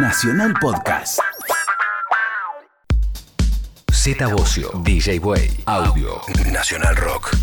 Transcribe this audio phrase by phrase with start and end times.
[0.00, 1.18] Nacional Podcast.
[3.90, 6.20] Z Bocio, DJ Way, Audio,
[6.52, 7.36] Nacional Rock.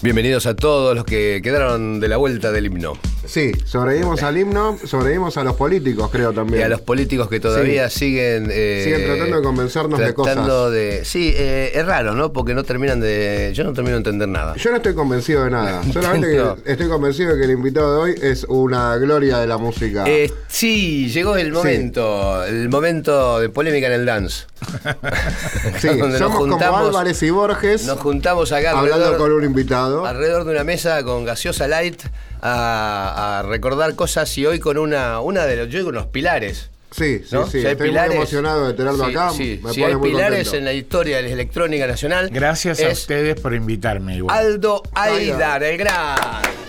[0.00, 2.94] Bienvenidos a todos los que quedaron de la vuelta del himno.
[3.26, 6.60] Sí, sobrevivimos al himno, sobrevivimos a los políticos, creo también.
[6.60, 8.48] Y a los políticos que todavía siguen.
[8.50, 10.70] eh, Siguen tratando de convencernos de cosas.
[10.72, 12.32] de- Sí, eh, es raro, ¿no?
[12.32, 13.50] Porque no terminan de.
[13.54, 14.54] Yo no termino de entender nada.
[14.56, 15.82] Yo no estoy convencido de nada.
[15.92, 16.56] Solamente No.
[16.62, 20.04] que estoy convencido de que el invitado de hoy es una gloria de la música.
[20.06, 24.44] Eh, sí, llegó el momento, el momento de polémica en el dance.
[25.80, 30.06] sí, Donde somos como Álvarez y Borges Nos juntamos acá hablando alrededor, con un invitado.
[30.06, 32.02] alrededor de una mesa con gaseosa light
[32.42, 36.70] a, a recordar cosas y hoy con una, una de los, yo digo unos pilares.
[36.92, 37.44] Sí, sí, ¿no?
[37.46, 37.60] sí.
[37.60, 39.30] Si Estoy pilares- muy emocionado de tenerlo sí, acá.
[39.30, 40.56] sí, Me si pone hay muy pilares contento.
[40.56, 42.28] en la historia de la electrónica nacional.
[42.32, 44.36] Gracias a es ustedes por invitarme igual.
[44.36, 46.16] Aldo Aidar, el gran.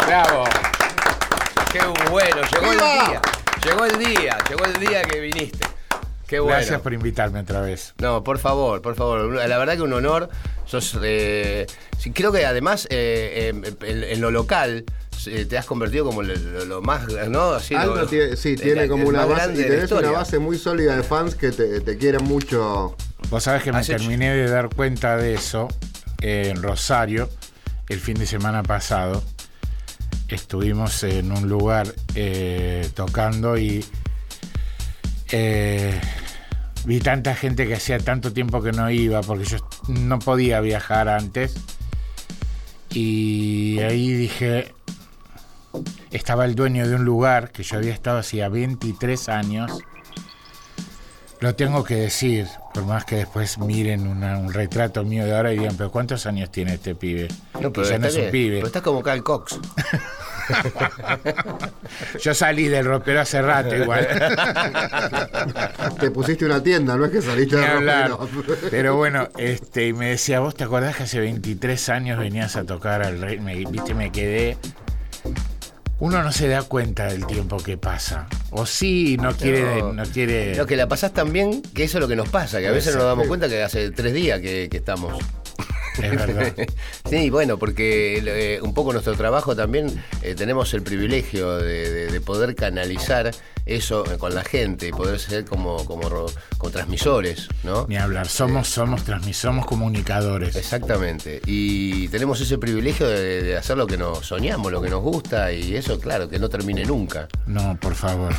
[0.06, 0.44] Bravo.
[1.72, 2.94] Qué bueno, llegó ¡Viva!
[3.04, 3.22] el día.
[3.64, 5.67] Llegó el día, llegó el día que viniste.
[6.28, 6.58] Qué bueno.
[6.58, 7.94] Gracias por invitarme otra vez.
[8.00, 9.34] No, por favor, por favor.
[9.48, 10.30] La verdad que un honor.
[10.66, 11.66] Sos, eh,
[12.14, 14.84] creo que además eh, eh, en, en lo local
[15.28, 17.52] eh, te has convertido como lo, lo- lo más, ¿no?
[17.52, 21.04] Así, lo- tiene, sí, tiene como una base, y tenés una base muy sólida de
[21.04, 22.96] fans que te, te quieren mucho.
[23.30, 25.70] Vos sabés que me hecho- terminé de dar cuenta de eso
[26.22, 27.30] en Rosario
[27.88, 29.24] el fin de semana pasado.
[30.28, 33.86] Estuvimos en un lugar eh, tocando y
[35.32, 36.00] eh,
[36.86, 41.10] vi tanta gente que hacía tanto tiempo que no iba porque yo no podía viajar
[41.10, 41.56] antes.
[42.92, 44.74] Y ahí dije,
[46.12, 49.72] estaba el dueño de un lugar que yo había estado hacía 23 años.
[51.40, 55.54] Lo tengo que decir, por más que después miren una- un retrato mío de ahora
[55.54, 57.28] y digan, pero ¿cuántos años tiene este pibe?
[57.62, 58.56] No, pero, ya no es un bien, pibe.
[58.56, 59.60] pero estás como Carl Cox.
[62.22, 64.08] Yo salí del ropero hace rato igual.
[66.00, 68.10] Te pusiste una tienda, no es que saliste Ni de hablar.
[68.12, 68.58] ropero.
[68.70, 72.64] Pero bueno, este, y me decía, ¿vos te acordás que hace 23 años venías a
[72.64, 73.40] tocar al rey?
[73.40, 74.58] Me, viste, me quedé.
[76.00, 78.28] Uno no se da cuenta del tiempo que pasa.
[78.52, 79.82] O sí, no quiere.
[79.82, 79.94] No.
[79.94, 80.56] No, quiere.
[80.56, 82.72] Lo que la pasás tan bien que eso es lo que nos pasa, que a
[82.72, 85.18] veces no nos damos cuenta que hace tres días que, que estamos.
[86.02, 86.54] Es verdad.
[87.10, 92.08] Sí, bueno, porque eh, un poco nuestro trabajo también eh, tenemos el privilegio de, de-
[92.12, 93.32] de poder canalizar
[93.66, 96.10] eso eh, con la gente y poder ser como, como,
[96.58, 97.86] como transmisores, ¿no?
[97.88, 98.28] Ni hablar.
[98.28, 100.56] Somos, somos transmis, somos comunicadores.
[100.56, 101.42] Exactamente.
[101.46, 105.52] Y tenemos ese privilegio de, de hacer lo que nos soñamos, lo que nos gusta,
[105.54, 107.28] y eso, claro, que no termine nunca.
[107.46, 108.34] No, por favor.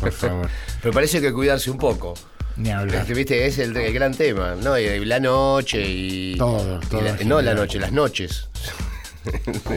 [0.00, 0.48] Por favor.
[0.82, 2.14] Pero parece que cuidarse un poco.
[2.60, 3.02] Ni hablar.
[3.02, 3.46] Este, ¿Viste?
[3.46, 4.78] Es el, el gran tema, ¿no?
[4.78, 6.36] Y la noche y.
[6.36, 8.48] Todo, y todo la- no la noche, las noches.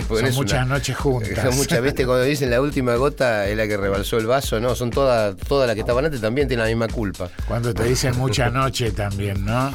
[0.08, 1.44] Son muchas una- noches juntas.
[1.44, 2.06] Son muchas, ¿viste?
[2.06, 5.68] Cuando dicen la última gota es la que rebalsó el vaso, no, son todas todas
[5.68, 7.30] las que estaban antes también tienen la misma culpa.
[7.48, 9.72] Cuando te dicen mucha noche también, ¿no?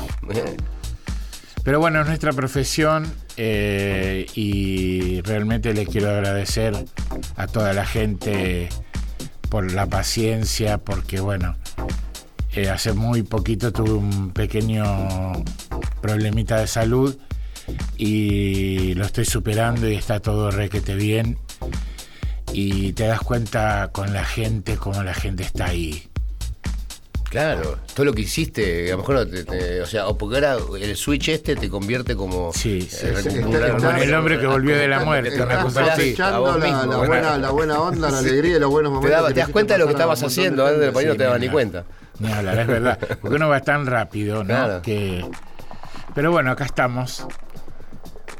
[1.64, 6.72] Pero bueno, es nuestra profesión eh, y realmente le quiero agradecer
[7.36, 8.70] a toda la gente
[9.50, 11.56] por la paciencia, porque bueno,
[12.54, 14.84] eh, hace muy poquito tuve un pequeño
[16.00, 17.16] problemita de salud
[17.96, 21.38] y lo estoy superando y está todo requete bien.
[22.52, 26.07] Y te das cuenta con la gente cómo la gente está ahí.
[27.30, 30.56] Claro, todo lo que hiciste, a lo mejor, te- te- o sea, o porque ahora
[30.80, 32.52] el switch este te convierte como...
[32.54, 33.54] Sí, eh, sí, sí, como
[33.98, 36.16] el hombre que volvió de la muerte, Estás cosa la, mismo.
[36.90, 39.20] la buena, la buena onda, la alegría y los buenos Te, momentos.
[39.22, 41.16] da- que te das cuenta de lo que estabas haciendo, antes de por ahí no
[41.16, 41.84] te dabas ni cuenta.
[42.18, 42.98] Ni hablar, es verdad.
[43.20, 44.46] Porque uno va tan rápido, ¿no?
[44.46, 44.82] Claro.
[44.82, 45.24] Que...
[46.14, 47.26] Pero bueno, acá estamos.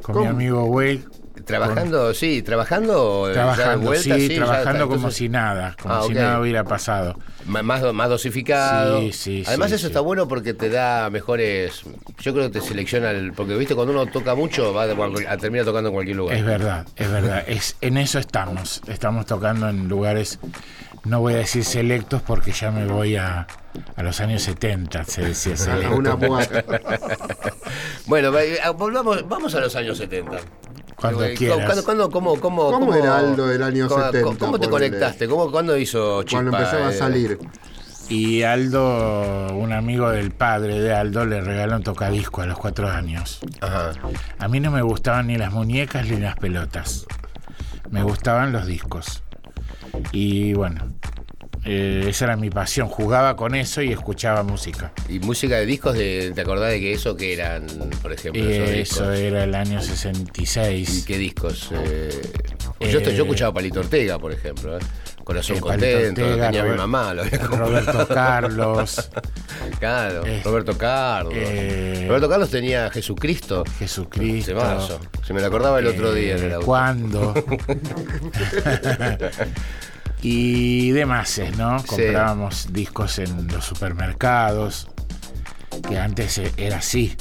[0.03, 0.31] Con mi ¿Cómo?
[0.31, 1.05] amigo Way.
[1.49, 3.31] Trabajando, sí, trabajando.
[3.33, 7.19] Trabajando, vuelta, sí, trabajando está, como entonces, si nada, como Ah, si nada hubiera pasado.
[7.47, 9.01] Más, do- más dosificado.
[9.01, 9.87] Sí, sí, Además sí, eso sí.
[9.89, 11.83] está bueno porque te da mejores...
[12.21, 15.37] Yo creo que te selecciona, el, porque viste, cuando uno toca mucho, va a, a
[15.39, 16.37] terminar tocando en cualquier lugar.
[16.37, 17.45] Es verdad, es verdad.
[17.49, 18.83] Es, en eso estamos.
[18.87, 20.39] Estamos tocando en lugares,
[21.05, 23.47] no voy a decir selectos porque ya me voy a,
[23.97, 25.97] a los años 70, se decía A selecto.
[25.97, 26.65] una muerte.
[28.07, 30.39] Bueno, eh, volvamos, vamos a los años 70.
[31.01, 31.65] Cuando Eh, quieras.
[31.65, 35.29] ¿cuándo- cuándo- cómo, cómo, ¿Cómo era Aldo del año cómo- 70, ¿Cómo te conectaste?
[35.29, 36.39] ¿Cómo, ¿Cuándo hizo Chispa?
[36.43, 36.99] Cuando empezaba a eh?
[36.99, 37.39] salir.
[38.09, 42.89] Y Aldo, un amigo del padre de Aldo, le regaló un tocadisco a los cuatro
[42.89, 43.39] años.
[43.61, 43.93] Ajá.
[44.39, 47.07] A mí no me gustaban ni las muñecas ni las pelotas.
[47.91, 49.23] Me gustaban los discos.
[50.13, 50.85] Y bueno,
[51.71, 52.89] eh, esa era mi pasión.
[52.89, 54.93] Jugaba con eso y escuchaba música.
[55.09, 57.67] Y música de discos, de, ¿te acordás de que eso que eran,
[58.01, 61.05] por ejemplo, Eh, eso era el año ¿Y 66.
[61.07, 61.71] qué discos?
[61.73, 62.11] Eh,
[62.81, 64.79] yo, estoy- yo Eh, escuchaba Palito Ortega, por ejemplo.
[64.79, 64.81] ¿eh?
[65.25, 67.13] Corazón eh, contento, Ortega, tenía mi mamá.
[67.13, 67.39] Lo había.
[67.39, 69.11] Roberto Carlos,
[69.79, 71.35] Claro, Eh, Roberto Carlos.
[71.37, 73.63] eh, Roberto Carlos tenía Jesucristo.
[73.79, 74.99] Jesucristo.
[75.27, 76.65] Se me lo acordaba el otro día en el eh, auto.
[76.67, 77.35] ¿Cuándo?
[80.23, 81.79] y demás, ¿no?
[81.81, 81.87] Sí.
[81.87, 84.89] Comprábamos discos en los supermercados,
[85.89, 87.17] que antes eh, era así.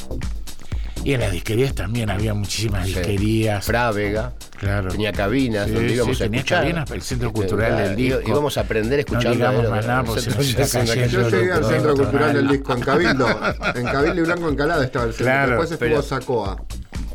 [1.04, 2.94] Y en las disquerías también había muchísimas Sí.
[2.96, 3.64] disquerías.
[3.66, 4.34] Frávega.
[4.60, 4.90] Claro.
[4.90, 6.62] Tenía cabinas Sí, donde sí, íbamos a tenía escuchar.
[6.64, 8.22] cabinas, el Centro Este, Cultural claro, del Disco.
[8.26, 9.30] Íbamos a aprender escuchando.
[9.32, 12.48] digamos era- más nada, porque se nos está cayendo Yo llegué al Centro Cultural del
[12.48, 13.28] Disco en Cabildo.
[13.76, 15.26] En Cabildo y Blanco Encalada estaba el centro.
[15.28, 16.64] Claro, Después estuvo Sacoa.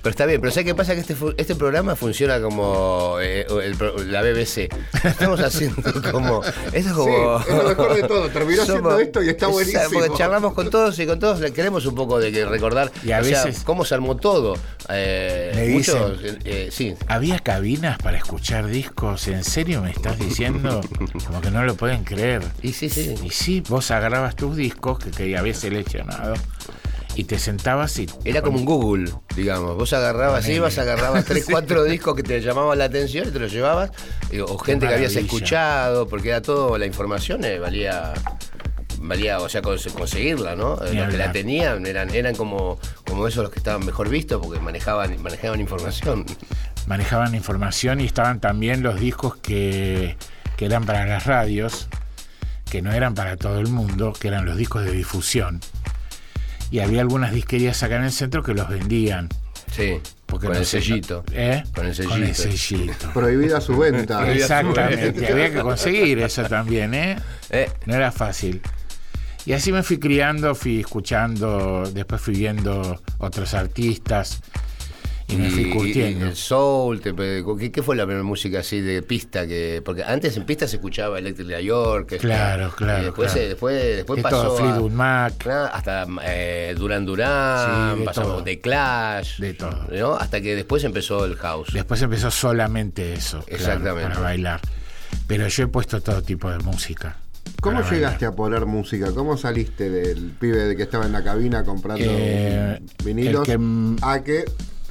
[0.02, 0.94] Pero está bien, pero ¿sabes qué pasa?
[0.94, 4.68] Que este, este programa funciona como eh, el pro- la BBC.
[5.04, 5.80] Estamos haciendo
[6.12, 6.42] como.
[6.72, 7.38] Esto es como.
[7.44, 8.28] Sí, es lo mejor de todo.
[8.30, 10.00] Terminó haciendo esto y está Exacto, buenísimo.
[10.00, 13.12] Porque charlamos con todos y con todos le queremos un poco de que recordar Y
[13.12, 14.54] a o sea, veces- cómo se armó todo.
[14.88, 16.94] Eh, Me muchos, dicen- eh, sí.
[17.06, 19.28] ¿Había cabinas para escuchar discos?
[19.28, 20.80] ¿En serio me estás diciendo?
[21.26, 22.42] Como que no lo pueden creer.
[22.60, 23.14] Y sí, sí.
[23.22, 26.34] Y sí, vos agarrabas tus discos que, que habías seleccionado
[27.14, 28.08] y te sentabas y.
[28.24, 29.76] Era como un Google, digamos.
[29.76, 30.54] Vos agarrabas, Ponele.
[30.56, 33.90] ibas, agarrabas tres, cuatro discos que te llamaban la atención y te los llevabas.
[34.30, 38.12] y- o gente que habías escuchado, porque era todo, la información eh, valía.
[39.04, 40.76] Valía, o sea, cons- conseguirla, ¿no?
[40.84, 44.08] Eh, Ni Los que la tenían eran, eran como, como esos los que estaban mejor
[44.08, 46.24] vistos porque manejaban, manejaban información.
[46.86, 50.16] manejaban información y estaban también los discos que,
[50.56, 51.88] que eran para las radios,
[52.70, 55.60] que no eran para todo el mundo, que eran los discos de difusión.
[56.72, 59.28] Y había algunas disquerías acá en el centro que los vendían.
[59.70, 60.00] Sí.
[60.26, 61.22] Porque con no el sellito.
[61.32, 61.62] ¿eh?
[61.74, 62.58] Con el Con el sellito.
[62.58, 63.10] sellito.
[63.14, 64.32] Prohibida su venta.
[64.32, 67.16] Exactamente, había que conseguir eso también, ¿eh?
[67.50, 68.62] Eh, No era fácil.
[69.44, 74.40] Y así me fui criando, fui escuchando, después fui viendo otros artistas
[75.32, 79.46] y el soul, te- ¿qué, qué fue la primera música así de pista?
[79.46, 82.16] que Porque antes en pista se escuchaba Electric New York.
[82.20, 83.42] Claro, claro, Y después, claro.
[83.42, 85.46] se- después, después De pasó todo, a- Fleetwood Mac.
[85.48, 88.42] Ah, hasta eh, Duran Duran, Sí, pasamos todo.
[88.42, 89.86] de Clash, De todo.
[89.90, 90.14] ¿no?
[90.14, 91.68] hasta que después empezó el house.
[91.72, 94.08] Después empezó solamente eso, claro, Exactamente.
[94.10, 94.60] para bailar.
[95.26, 97.16] Pero yo he puesto todo tipo de música.
[97.60, 98.32] ¿Cómo llegaste bailar.
[98.32, 99.12] a poner música?
[99.12, 103.58] ¿Cómo saliste del pibe de que estaba en la cabina comprando Eh, vinilos que-
[104.02, 104.44] a que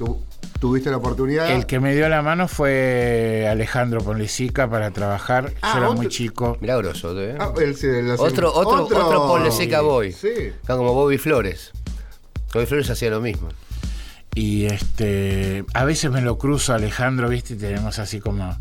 [0.04, 0.20] tú
[0.60, 1.50] tuviste la oportunidad?
[1.50, 5.52] El que me dio la mano fue Alejandro Ponlecica para trabajar.
[5.62, 6.56] Ah, yo era otro- muy chico.
[6.60, 7.36] Mirá grosso, ¿eh?
[7.38, 10.12] Ah, el- sí, el- otro, otro, otro, Ponle Seca Boy.
[10.12, 10.28] Sí.
[10.28, 11.72] Está como Bobby Flores.
[12.52, 13.48] Bobby Flores hacía lo mismo.
[14.34, 17.54] Y este a veces me lo cruzo a Alejandro, ¿viste?
[17.54, 18.56] Y tenemos así como.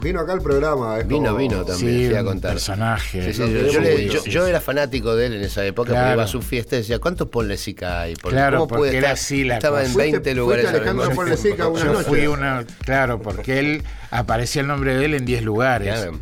[0.00, 0.98] Vino acá al programa.
[0.98, 2.52] es Vino, como- vino también, Sí, a contar.
[2.52, 3.22] personaje.
[3.26, 6.00] Sí, sí, yo, yo le- yo- yo era fanático de él en esa época porque
[6.00, 6.14] Claro.
[6.14, 8.14] iba a su fiesta y decía, ¿cuántos Ponlecica hay?
[8.16, 9.12] Porque Claro, ¿cómo porque puede era estar?
[9.12, 9.94] así la Estaba en cosa.
[9.94, 11.14] Fuiste- 20 lugares fuiste Alejandro.
[11.14, 12.04] Ponlecica una Yo noche.
[12.08, 12.64] fui una.
[12.84, 15.92] Claro, porque él aparecía el nombre de él en 10 lugares.
[15.94, 16.18] Claro.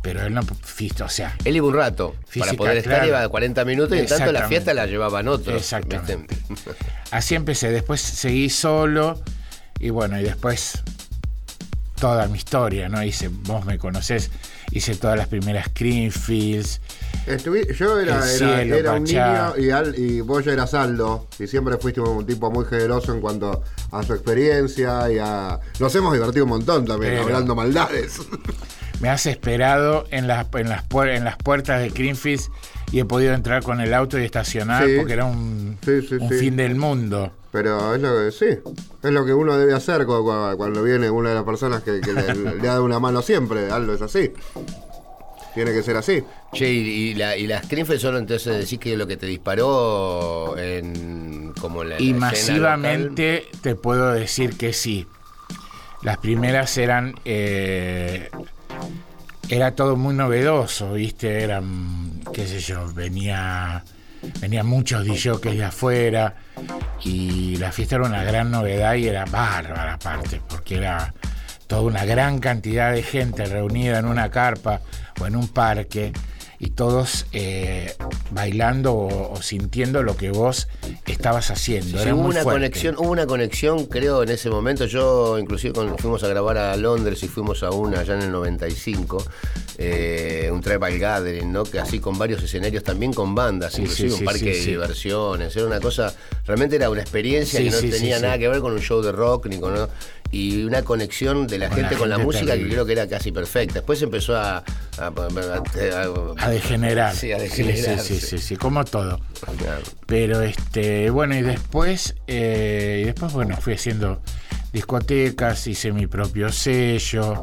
[0.00, 0.42] Pero él no.
[0.42, 2.14] O sea, Él iba un rato.
[2.28, 3.08] Física, para poder estar claro.
[3.08, 5.56] iba 40 minutos y en tanto la fiesta la llevaban otros.
[5.56, 6.28] Exactamente.
[6.48, 6.70] ¿viste?
[7.10, 9.20] Así empecé, después seguí solo
[9.80, 10.82] y bueno, y después
[11.98, 13.02] toda mi historia, ¿no?
[13.02, 14.30] Hice, vos me conocés,
[14.70, 16.80] hice todas las primeras Greenfields.
[17.76, 21.26] Yo era, El era, cielo, era un niño y, Al- y vos ya eras Aldo.
[21.38, 23.62] Y siempre fuiste un tipo muy generoso en cuanto
[23.92, 25.58] a su experiencia y a.
[25.78, 28.18] Nos hemos divertido un montón también, Pero- hablando maldades.
[29.00, 32.50] Me has esperado en las, en las, en las puertas de Greenfields
[32.92, 34.94] y he podido entrar con el auto y estacionar Sí.
[34.96, 36.34] porque era un, Sí, sí, un sí.
[36.38, 37.32] fin del mundo.
[37.50, 38.58] Pero es lo que sí,
[39.02, 42.00] es lo que uno debe hacer cu- cu- cuando, viene una de las personas que,
[42.00, 43.70] que le, le da una mano siempre.
[43.70, 44.32] Aldo es así.
[45.54, 46.22] Tiene que ser así.
[46.52, 46.78] Che, y,
[47.10, 51.84] y la- y las Greenfield son entonces decís que lo que te disparó en como
[51.84, 55.06] la, Y la masivamente te puedo decir que sí.
[56.02, 57.14] Las primeras eran.
[57.24, 58.30] eh,
[59.48, 61.42] era todo muy novedoso, ¿viste?
[61.42, 63.82] Eran, qué sé yo, venía.
[64.40, 66.34] Venían muchos DJs de afuera
[67.04, 71.14] y la fiesta era una gran novedad y era bárbara aparte, porque era
[71.66, 74.80] toda una gran cantidad de gente reunida en una carpa
[75.20, 76.12] o en un parque
[76.60, 77.94] y todos eh,
[78.32, 80.66] bailando o, o sintiendo lo que vos
[81.06, 81.98] estabas haciendo.
[81.98, 82.60] Sí, Era hubo muy una fuerte.
[82.60, 84.86] conexión, hubo una conexión, creo, en ese momento.
[84.86, 88.32] Yo, inclusive, cuando fuimos a grabar a Londres y fuimos a una allá en el
[88.32, 89.24] 95,
[89.78, 91.62] eh, un Tribal Gathering, ¿no?
[91.64, 95.54] Que así con varios escenarios, también con bandas, Sí, inclusive sí, un parque de diversiones.
[95.56, 96.12] Era una cosa,
[96.44, 99.46] realmente era una experiencia que no tenía nada que ver con un show de rock
[99.46, 99.74] ni con.
[100.30, 102.68] Y una conexión de la Con la gente con la música terrible.
[102.68, 103.74] que creo que era casi perfecta.
[103.74, 104.58] Después empezó a.
[104.58, 104.62] a-
[105.06, 107.14] a- A degenerar.
[107.14, 108.26] Sí, a Sí, degenerar, Sí, sí, sí.
[108.26, 109.20] sí, sí, como todo.
[109.58, 109.82] Claro.
[110.06, 114.20] Pero este, bueno, y después, eh, y después, bueno, fui haciendo
[114.72, 117.42] discotecas, hice mi propio sello,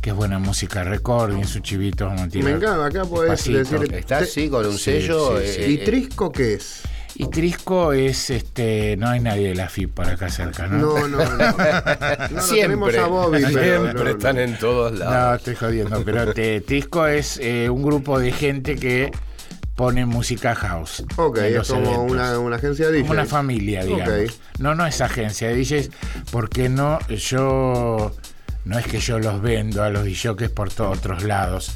[0.00, 3.80] que es buena música, recording, su chivito, vamos a tirar Me encanta, acá podés despacito.
[3.80, 5.40] decir- Está Te- así con un Sí, sello.
[5.40, 5.60] sí, sí.
[5.62, 6.82] eh, ¿Y eh, Trisco qué es?
[7.20, 10.78] Y Trisco es, este, no hay nadie de la FIP por acá cerca, ¿no?
[10.78, 11.24] No, no, no.
[11.36, 14.08] No, no siempre, tenemos a Bobby, siempre no, no.
[14.10, 15.38] están en todos No, lados.
[15.38, 19.10] estoy jodiendo, pero te- Trisco es eh, un grupo de gente que
[19.74, 21.04] pone música house.
[21.16, 23.02] Ok, es como una, una agencia de DJ.
[23.02, 24.08] Como una familia, digamos.
[24.30, 24.30] Ok.
[24.60, 25.90] No, no es agencia de DJs,
[26.30, 28.12] porque no, yo,
[28.64, 31.72] no es que yo los vendo a los DJs por todos otros lados.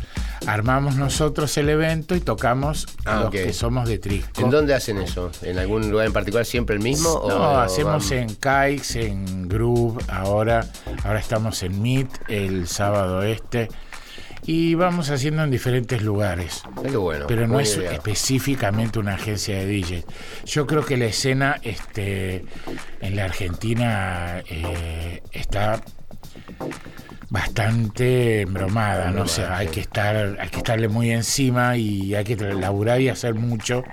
[0.47, 4.41] Armamos nosotros el evento y tocamos Ah, los que somos de Trisco.
[4.43, 5.31] ¿En dónde hacen eso?
[5.43, 7.09] ¿En algún lugar en particular siempre el mismo?
[7.29, 10.67] No, o hacemos en Kikes, en Groove, ahora,
[11.05, 13.69] ahora estamos en Meet el sábado este.
[14.45, 16.63] Y vamos haciendo en diferentes lugares.
[16.65, 17.93] Ah, qué bueno, Pero no es idea.
[17.93, 20.05] específicamente una agencia de DJs.
[20.47, 22.45] Yo creo que la escena este,
[23.01, 25.81] en la Argentina eh, está
[27.31, 29.23] bastante embromada, ¿no?
[29.23, 33.35] O hay que estar, hay que estarle muy encima y hay que laburar y hacer
[33.35, 33.85] mucho.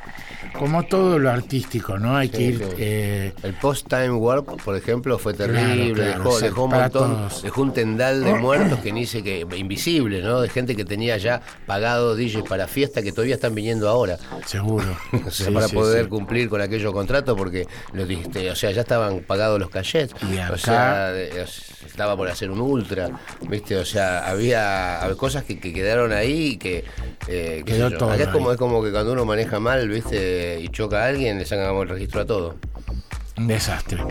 [0.60, 2.18] Como todo lo artístico, ¿no?
[2.18, 2.64] Hay que ir sí.
[2.78, 5.94] eh, El post-time warp, por ejemplo, fue terrible.
[5.94, 7.42] claro, dejó, o sea, dejó un montón, todos.
[7.44, 10.42] dejó un tendal de muertos que ni sé que invisible, ¿no?
[10.42, 14.18] De gente que tenía ya pagado DJs para fiesta que todavía están viniendo ahora.
[14.46, 14.86] seguro.
[15.26, 18.82] O sea, Sí, para poder cumplir con aquellos contratos porque los dijiste, o sea, ya
[18.82, 20.14] estaban pagados los cachets.
[20.24, 21.14] Y O sea,
[21.86, 23.10] estaba por hacer un ultra,
[23.48, 23.78] ¿viste?
[23.78, 26.84] O sea, había, había cosas que, que quedaron ahí y que
[27.28, 30.49] eh, Quedó todo Acá es como, es como que cuando uno maneja mal, ¿viste?
[30.58, 32.56] Y choca a alguien, le sacan el registro a todo.
[33.38, 34.04] Un desastre.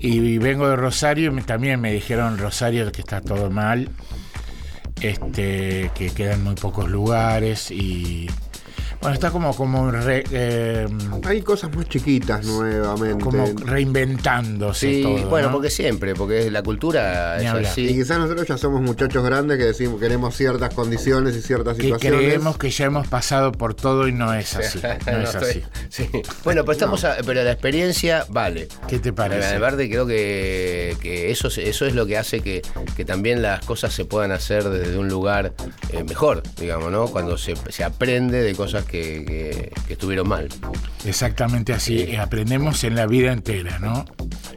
[0.00, 3.88] y, vengo de Rosario y también me dijeron Rosario que está todo mal,
[5.00, 8.28] este, que quedan muy pocos lugares y
[9.02, 10.86] bueno está como como re- eh,
[11.24, 13.22] Hay cosas más chiquitas nuevamente.
[13.22, 15.28] como reinventándose Sí, todo.
[15.28, 15.54] bueno, ¿no?
[15.54, 17.78] porque siempre, porque la cultura Ni es hablar.
[17.78, 21.82] Y quizás nosotros ya somos muchachos grandes que decimos queremos ciertas condiciones y ciertas que
[21.84, 22.20] situaciones.
[22.20, 24.80] creemos que ya hemos pasado por todo y no es así.
[25.06, 25.62] No, No, es así.
[25.88, 26.08] sí.
[26.44, 28.68] Bueno, pero estamos a- pero la experiencia vale.
[28.88, 29.46] ¿Qué te parece?
[29.48, 32.62] Además, creo que, que eso, eso es lo que hace que,
[32.96, 35.52] que también las cosas se puedan hacer desde un lugar
[35.90, 37.06] eh, mejor, digamos, ¿no?
[37.08, 40.48] Cuando se, se aprende de cosas que, que- que estuvieron mal.
[41.04, 41.98] Exactamente así.
[42.00, 44.04] Eh, Aprendemos en la vida entera, ¿no?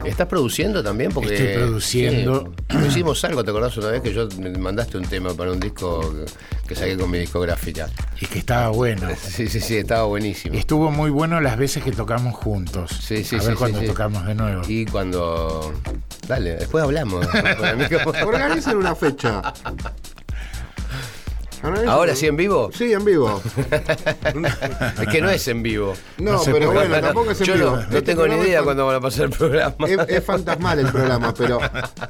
[0.04, 1.10] ¿Estás produciendo también?
[1.10, 2.52] Porque, Estoy produciendo.
[2.70, 5.58] Sí, hicimos algo, ¿te acordás una vez que yo me mandaste un tema para un
[5.58, 6.14] disco
[6.68, 7.88] que, saqué con mi discográfica?
[8.20, 9.08] Y que estaba bueno.
[9.16, 10.54] Sí, sí, sí, estaba buenísimo.
[10.56, 12.90] Estuvo muy bueno las veces que tocamos juntos.
[12.90, 13.86] Sí, sí, A sí, ver sí, cuando sí.
[13.86, 14.62] tocamos de nuevo.
[14.68, 15.72] Y cuando.
[16.28, 17.26] Dale, después hablamos.
[18.24, 19.42] Organicen una fecha.
[21.88, 22.70] ¿Ahora sí en vivo?
[22.72, 23.40] Sí, en vivo.
[25.00, 25.94] Es que no es en vivo.
[26.18, 26.88] No, pero puede.
[26.88, 27.70] bueno, tampoco es en Yo vivo.
[27.70, 29.74] no, no Este tengo ni idea cuándo van a pasar el programa.
[29.86, 31.58] Es, es fantasmal el programa, pero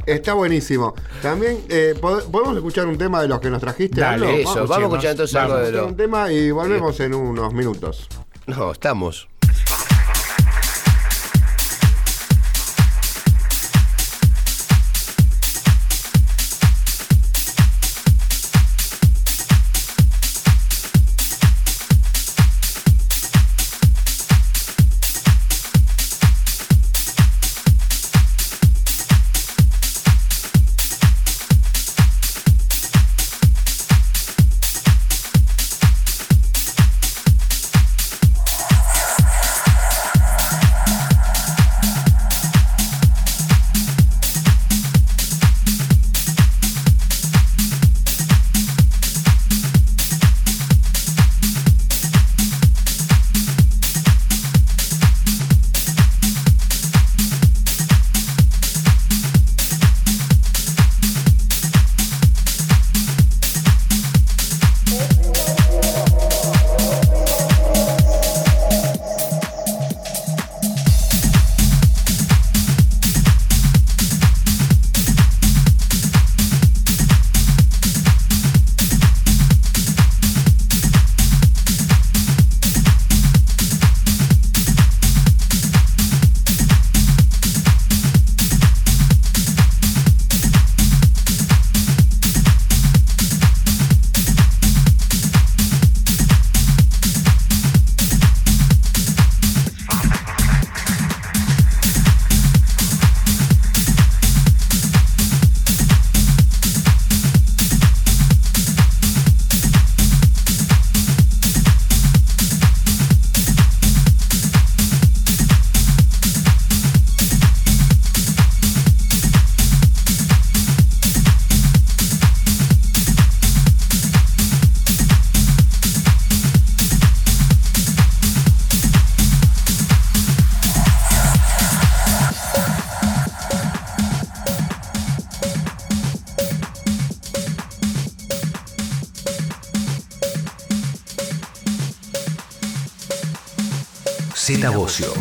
[0.07, 0.95] está buenísimo.
[1.23, 4.01] También eh, pod- podemos escuchar un tema de los que nos trajiste.
[4.01, 4.43] Dale?
[4.43, 5.73] Eso, vamos a escuchar entonces algo Vamos.
[5.73, 8.09] de un tema y volvemos en unos minutos.
[8.47, 9.29] No, estamos.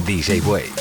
[0.06, 0.75] DJ Way.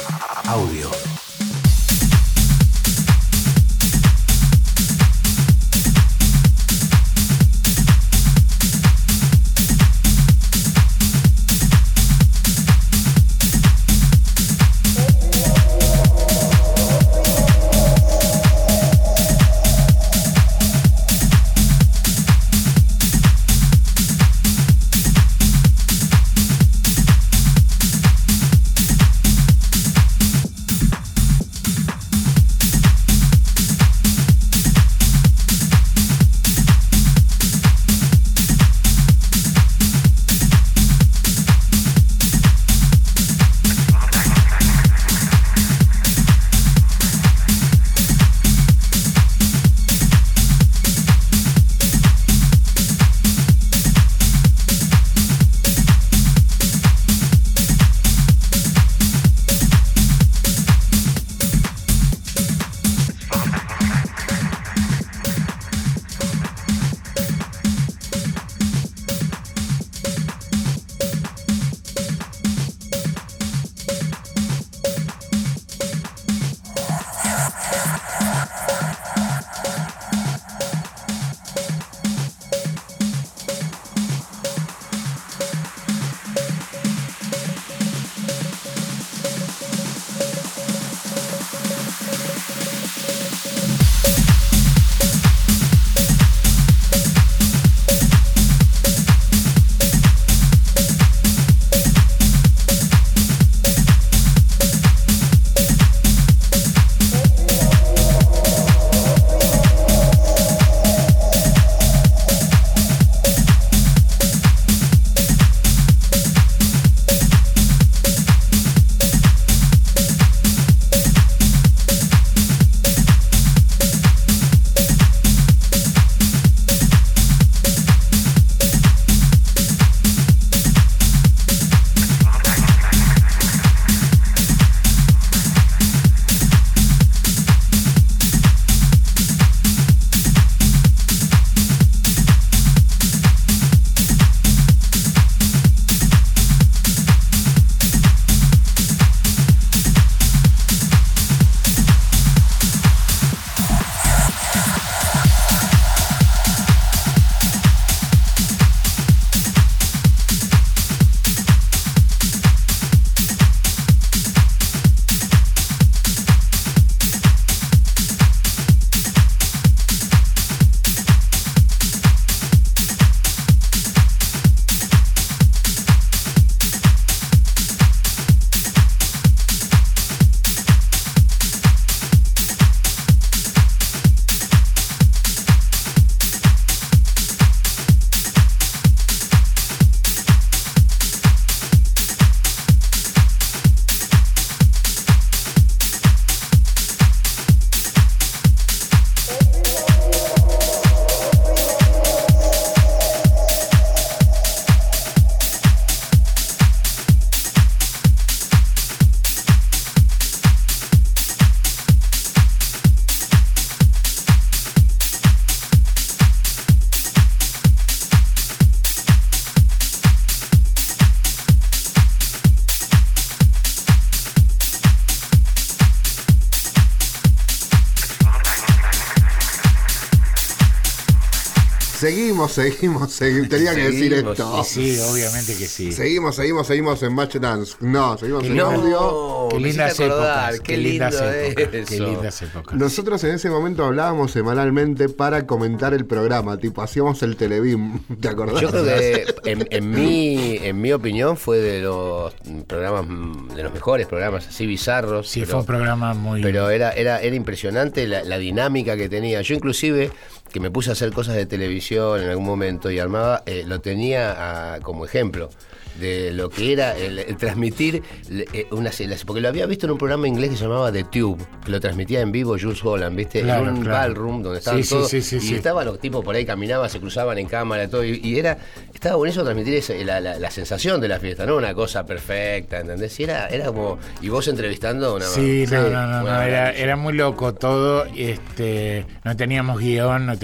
[232.55, 233.49] Seguimos, seguimos, seguimos.
[233.49, 234.65] Tenía que decir esto.
[234.65, 235.93] Sí, obviamente que sí.
[235.93, 237.75] Seguimos, seguimos, seguimos en Match Dance.
[237.81, 238.71] No, seguimos Qué en lindo.
[238.71, 239.49] audio.
[239.51, 240.61] Qué lindas épocas.
[240.61, 241.71] qué lindas lindo épocas.
[241.89, 242.07] Qué eso.
[242.07, 242.79] lindas épocas.
[242.79, 248.29] Nosotros en ese momento hablábamos semanalmente para comentar el programa, tipo hacíamos el Televim, ¿te
[248.29, 248.61] acordás?
[248.61, 252.33] Yo creo que en, en mi, en mi opinión fue de los
[252.67, 255.29] programas, mm, de los mejores programas así bizarros.
[255.29, 256.41] Sí, pero- fue un programa muy.
[256.43, 259.43] Pero era, era, era impresionante la, la dinámica que tenía.
[259.43, 260.11] Yo inclusive,
[260.55, 263.81] que me puse a hacer cosas de televisión en algún momento y armaba, eh, lo
[263.81, 264.35] tenía
[264.75, 265.51] ah, como ejemplo
[265.99, 269.17] de lo que era el, el transmitir eh, una serie.
[269.25, 271.79] Porque lo había visto en un programa inglés que se llamaba The Tube, que lo
[271.79, 273.43] transmitía en vivo Jules Holland, ¿viste?
[273.43, 273.99] Claro, en un claro.
[273.99, 275.09] ballroom donde estaban Sí, todos.
[275.09, 278.03] sí, sí, y estaban los tipos por ahí, caminaban, se cruzaban en cámara, todo.
[278.05, 278.59] Y, y era,
[278.93, 282.81] estaba buenísimo transmitir ese- la, la- la sensación de la fiesta, no una cosa perfecta,
[282.81, 283.19] ¿entendés?
[283.21, 283.99] Y era, era como.
[284.21, 285.25] Y vos entrevistando una.
[285.27, 288.05] Sí, no, Sí, no, no, no, bueno, era, era muy loco todo.
[288.17, 290.44] Este, no teníamos guion, no teníamos.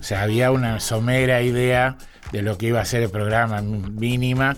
[0.00, 1.96] O sea, había una somera idea
[2.32, 4.56] de lo que iba a ser el programa mínima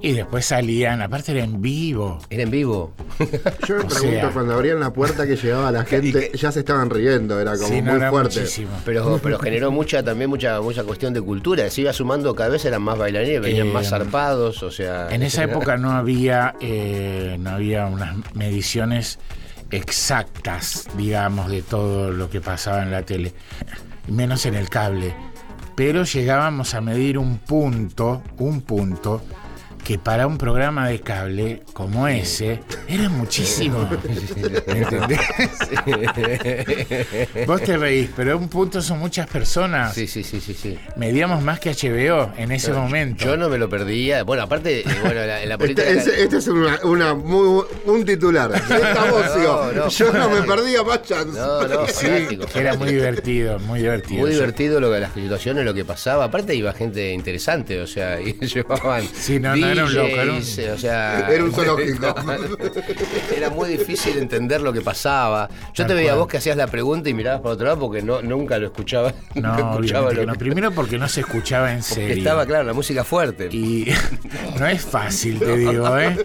[0.00, 2.20] Y después salían, aparte era en vivo.
[2.30, 2.94] Era en vivo.
[3.18, 6.60] Yo me O pregunto, sea- cuando abrían la puerta que llegaba la gente, ya se
[6.60, 8.40] estaban riendo, era como Sí, no, muy era fuerte.
[8.40, 8.70] muchísimo.
[8.84, 11.68] Pero, pero generó mucha, también mucha, mucha cuestión de cultura.
[11.70, 15.08] Se iba sumando cada vez eran más bailarines, venían Eh, más zarpados, o sea.
[15.10, 19.18] En esa época no había, eh, no había unas mediciones
[19.70, 23.34] exactas, digamos, de todo lo que pasaba en la tele,
[24.08, 25.14] menos en el cable.
[25.76, 29.22] Pero llegábamos a medir un punto, un punto,
[29.88, 33.88] que para un programa de cable como ese era muchísimo.
[37.46, 39.94] Vos te reís, pero un punto son muchas personas.
[39.94, 40.78] Sí, sí, sí, sí, sí.
[40.96, 43.24] Medíamos más que HBO en ese momento.
[43.24, 44.24] Yo no me lo perdía.
[44.24, 45.88] Bueno, aparte, eh, bueno, la- en la política.
[45.88, 48.50] Este, es, este es una, una muy, un titular.
[48.54, 49.42] Esta Bocio.
[49.42, 49.88] No, no.
[49.88, 51.38] Yo no me perdía más chance.
[51.38, 54.20] No, no, Sí, fanático, que era muy divertido, muy divertido.
[54.20, 56.24] Muy divertido lo que las situaciones, lo que pasaba.
[56.24, 59.02] Aparte iba gente interesante, o sea, y llevaban.
[59.14, 60.38] Sí, no, no era un loco,
[60.74, 62.14] o sea, Era un zoológico.
[63.36, 65.48] era muy difícil entender lo que pasaba.
[65.74, 66.18] Yo Tal te veía cual.
[66.20, 69.12] vos que hacías la pregunta y mirabas para otro lado porque no, nunca lo escuchaba.
[69.34, 70.32] No, escuchaba obviamente lo que no.
[70.32, 72.16] que- Primero porque no se escuchaba en porque serio.
[72.18, 73.48] estaba, claro, la música fuerte.
[73.52, 73.88] Y
[74.58, 76.16] no es fácil, te digo, ¿eh?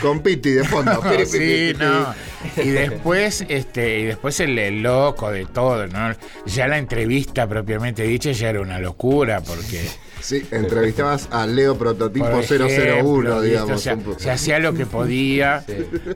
[0.00, 1.00] Con Piti de fondo.
[1.00, 1.78] Piri, sí, piri, piri.
[1.84, 2.14] no.
[2.56, 6.12] Y después, este, y después el, el loco de todo, ¿no?
[6.46, 9.88] Ya la entrevista propiamente dicha ya era una locura, porque.
[10.22, 13.48] Sí, entrevistabas a Leo Prototipo 001, ejemplo, ¿viste?
[13.48, 13.72] digamos.
[13.72, 15.64] O sea, se hacía lo que podía,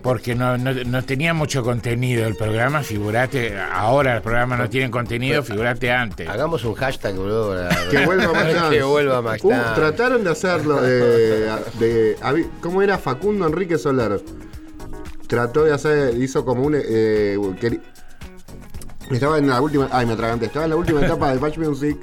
[0.00, 4.90] porque no, no, no tenía mucho contenido el programa, figurate, ahora el programa no tiene
[4.92, 6.28] contenido, figurate antes.
[6.28, 7.56] Hagamos un hashtag, boludo.
[7.90, 12.16] Que vuelva Max que vuelva Max Uh, trataron de hacerlo de,
[12.60, 12.98] ¿Cómo era?
[12.98, 14.20] Facundo Enrique Solar.
[15.26, 16.76] Trató de hacer, hizo como un...
[16.76, 17.36] eh,
[19.10, 19.88] estaba en la última...
[19.92, 20.46] Ay, me atraganté.
[20.46, 21.96] Estaba en la última etapa de Match Music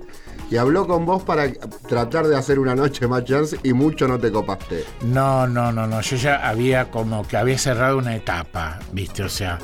[0.53, 1.51] y habló con vos para
[1.87, 4.85] tratar de hacer una noche Match Dance y mucho no te copaste.
[5.01, 5.99] No, no, no, no.
[6.01, 9.23] Yo ya había como que había cerrado una etapa, ¿viste?
[9.23, 9.57] O sea.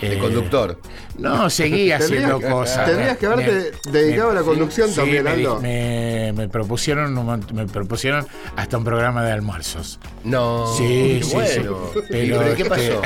[0.00, 0.80] De eh, conductor.
[1.18, 2.86] No, seguí haciendo cosas.
[2.86, 5.60] tendrías que haberte dedicado a la conducción también, me, Aldo.
[5.60, 8.26] Me, me propusieron un me propusieron
[8.56, 10.00] hasta un programa de almuerzos.
[10.24, 10.66] No.
[10.76, 11.80] Sí, sí, bueno.
[11.92, 12.00] sí.
[12.00, 13.02] ¿Y Pero, pero qué este- pasó?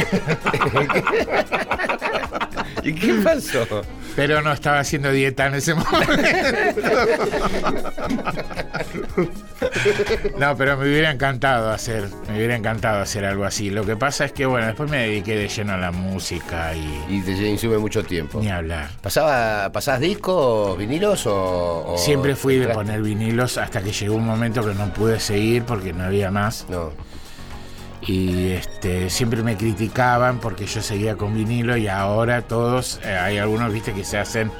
[2.82, 3.66] ¿Y qué pasó?
[4.16, 6.12] Pero no estaba haciendo dieta en ese momento.
[10.38, 13.70] No, pero me hubiera encantado hacer, me hubiera encantado hacer algo así.
[13.70, 17.04] Lo que pasa es que bueno, después me dediqué de lleno a la música y
[17.08, 18.40] Y te insume mucho tiempo.
[18.40, 18.90] ni hablar.
[19.00, 24.26] ¿Pasaba, ¿Pasabas discos, vinilos o, o- Siempre fui de poner vinilos hasta que llegó un
[24.26, 26.66] momento que no pude seguir porque no había más.
[26.68, 26.92] No.
[28.06, 33.38] Y este, siempre me criticaban porque yo seguía con vinilo y ahora todos, eh, hay
[33.38, 34.50] algunos, viste, que se hacen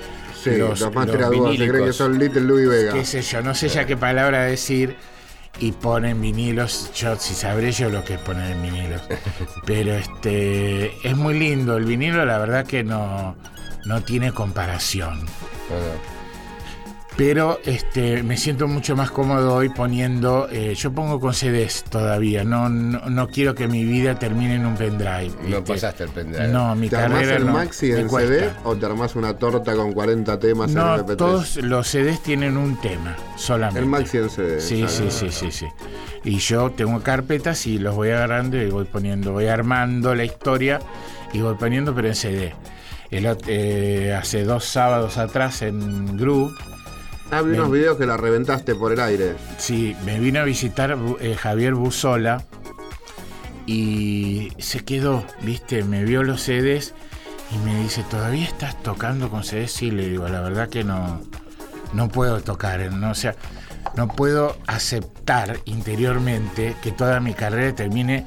[0.42, 2.92] Sí, los, los, más los tiraduras se creen que son Little Louis Vega.
[2.92, 4.96] qué sé yo, no sé ya qué palabra decir
[5.60, 9.02] y ponen vinilos, yo si sabré yo lo que es poner en vinilos.
[9.66, 13.36] Pero este es muy lindo, el vinilo la verdad que no,
[13.84, 15.20] no tiene comparación.
[15.20, 16.11] no.
[17.16, 22.42] Pero este, me siento mucho más cómodo hoy poniendo, eh, yo pongo con CDs todavía,
[22.42, 25.30] no, no, no quiero que mi vida termine en un pendrive.
[25.46, 26.48] No pasaste el pendrive.
[26.48, 28.32] No, mi ¿Te armás el no, maxi en cuesta.
[28.32, 31.16] CD o te armás una torta con 40 temas en No, MP3?
[31.16, 33.80] todos los CDs tienen un tema solamente.
[33.80, 34.60] El maxi en CD.
[34.60, 35.66] Sí, sí, sí, sí, sí.
[36.24, 40.80] Y yo tengo carpetas y los voy agarrando y voy poniendo, voy armando la historia
[41.34, 42.54] y voy poniendo, pero en CD.
[43.10, 46.54] El eh, hace dos sábados atrás en Groove,
[47.34, 49.36] Ah, vi unos videos que la reventaste por el aire.
[49.56, 52.44] sí, me vino a visitar eh, Javier Buzola
[53.64, 56.92] y se quedó, viste, me vio los CDs
[57.50, 59.72] y me dice, ¿todavía estás tocando con CDs?
[59.72, 61.22] Sí, le digo, la verdad que no,
[61.94, 63.10] no puedo tocar, ¿no?
[63.10, 63.34] O sea,
[63.96, 68.26] no puedo aceptar interiormente que toda mi carrera termine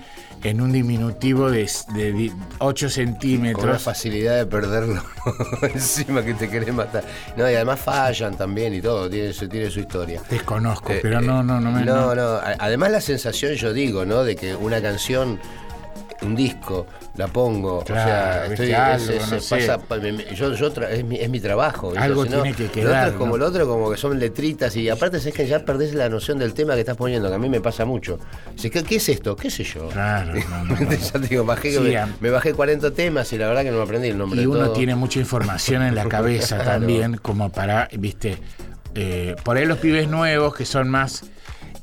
[0.50, 3.82] en un diminutivo de, de di- 8 Con la centímetros.
[3.82, 5.02] facilidad de perderlo
[5.74, 7.04] encima que te querés matar.
[7.36, 10.22] No, y además fallan también y todo, tiene su, tiene su historia.
[10.30, 11.84] Desconozco, Eh, pero no, no, no me...
[11.84, 12.36] No, no.
[12.36, 12.40] no.
[12.60, 14.24] Además la sensación, yo digo, ¿no?
[14.24, 15.40] De que una canción,
[16.22, 19.56] un disco, la pongo, Claro, o sea, viste, estoy, algo, es- no es- sé.
[19.58, 21.94] pasa- pa- me- me- yo, yo tra- es, mi, es mi trabajo.
[21.98, 23.38] Algo Si no, tiene que otro quedar, es como ¿no?
[23.38, 26.54] lo otro, como que son letritas y aparte es que ya perdés la noción del
[26.54, 28.18] tema que estás poniendo, que a mí me pasa mucho.
[28.62, 29.36] ¿qué, qué es esto?
[29.36, 29.90] ¿Qué sé yo?
[29.90, 33.72] Claro, no, ya te digo, bajé, Sí, me, bajé 40 temas y la verdad que
[33.72, 34.74] no me aprendí el nombre Y de uno todo.
[34.74, 36.72] tiene mucha información en la cabeza Claro.
[36.80, 38.38] también, como para, viste,
[38.96, 41.24] eh, por ahí los pibes nuevos que son más,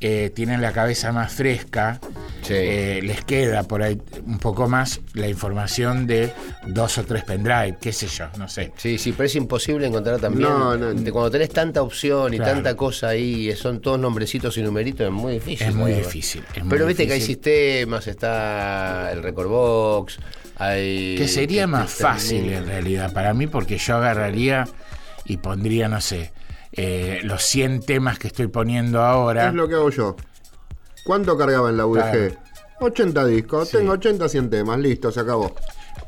[0.00, 2.00] eh, tienen la cabeza más fresca,
[2.42, 2.54] Sí.
[2.56, 6.32] eh, les queda por ahí un poco más la información de
[6.66, 8.72] dos o tres pendrive, qué sé yo, no sé.
[8.76, 10.48] Sí, sí, pero es imposible encontrar también.
[10.48, 10.92] No, no.
[10.92, 12.52] de Cuando tenés tanta opción y Claro.
[12.54, 15.66] tanta cosa ahí, y son todos nombrecitos y numeritos, es muy difícil.
[15.68, 16.44] Es muy difícil.
[16.54, 20.18] es muy Pero viste que hay sistemas, está el Record Box,
[20.56, 21.14] hay.
[21.16, 24.66] Que sería más este, fácil en realidad para mí porque yo agarraría
[25.24, 26.32] y pondría, no sé,
[26.72, 29.48] eh, los 100 temas que estoy poniendo ahora.
[29.48, 30.16] Es lo que hago yo.
[31.04, 32.00] ¿Cuánto cargaba en la UDG?
[32.12, 32.34] Claro.
[32.80, 33.76] 80 discos, Sí.
[33.76, 35.54] tengo 80, 100 temas, listo, se acabó.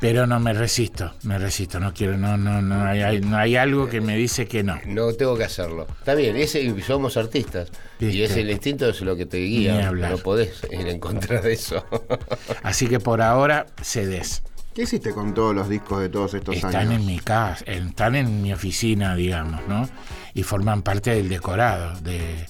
[0.00, 3.54] Pero no me resisto, me resisto, no quiero, no, no, no hay, hay- no hay
[3.56, 4.78] algo que me dice que no.
[4.86, 5.86] No tengo que hacerlo.
[5.98, 7.70] Está bien, ese, somos artistas.
[8.00, 9.86] Y ese el instinto es lo que te Ni guía.
[9.88, 10.10] hablar.
[10.12, 11.84] No podés ir en contra de eso.
[12.62, 14.42] Así que por ahora cedes.
[14.74, 16.94] ¿Qué hiciste con todos los discos de todos estos Están años?
[16.94, 19.88] en mi casa, están en mi oficina, digamos, ¿no?
[20.34, 22.46] Y forman parte del decorado de,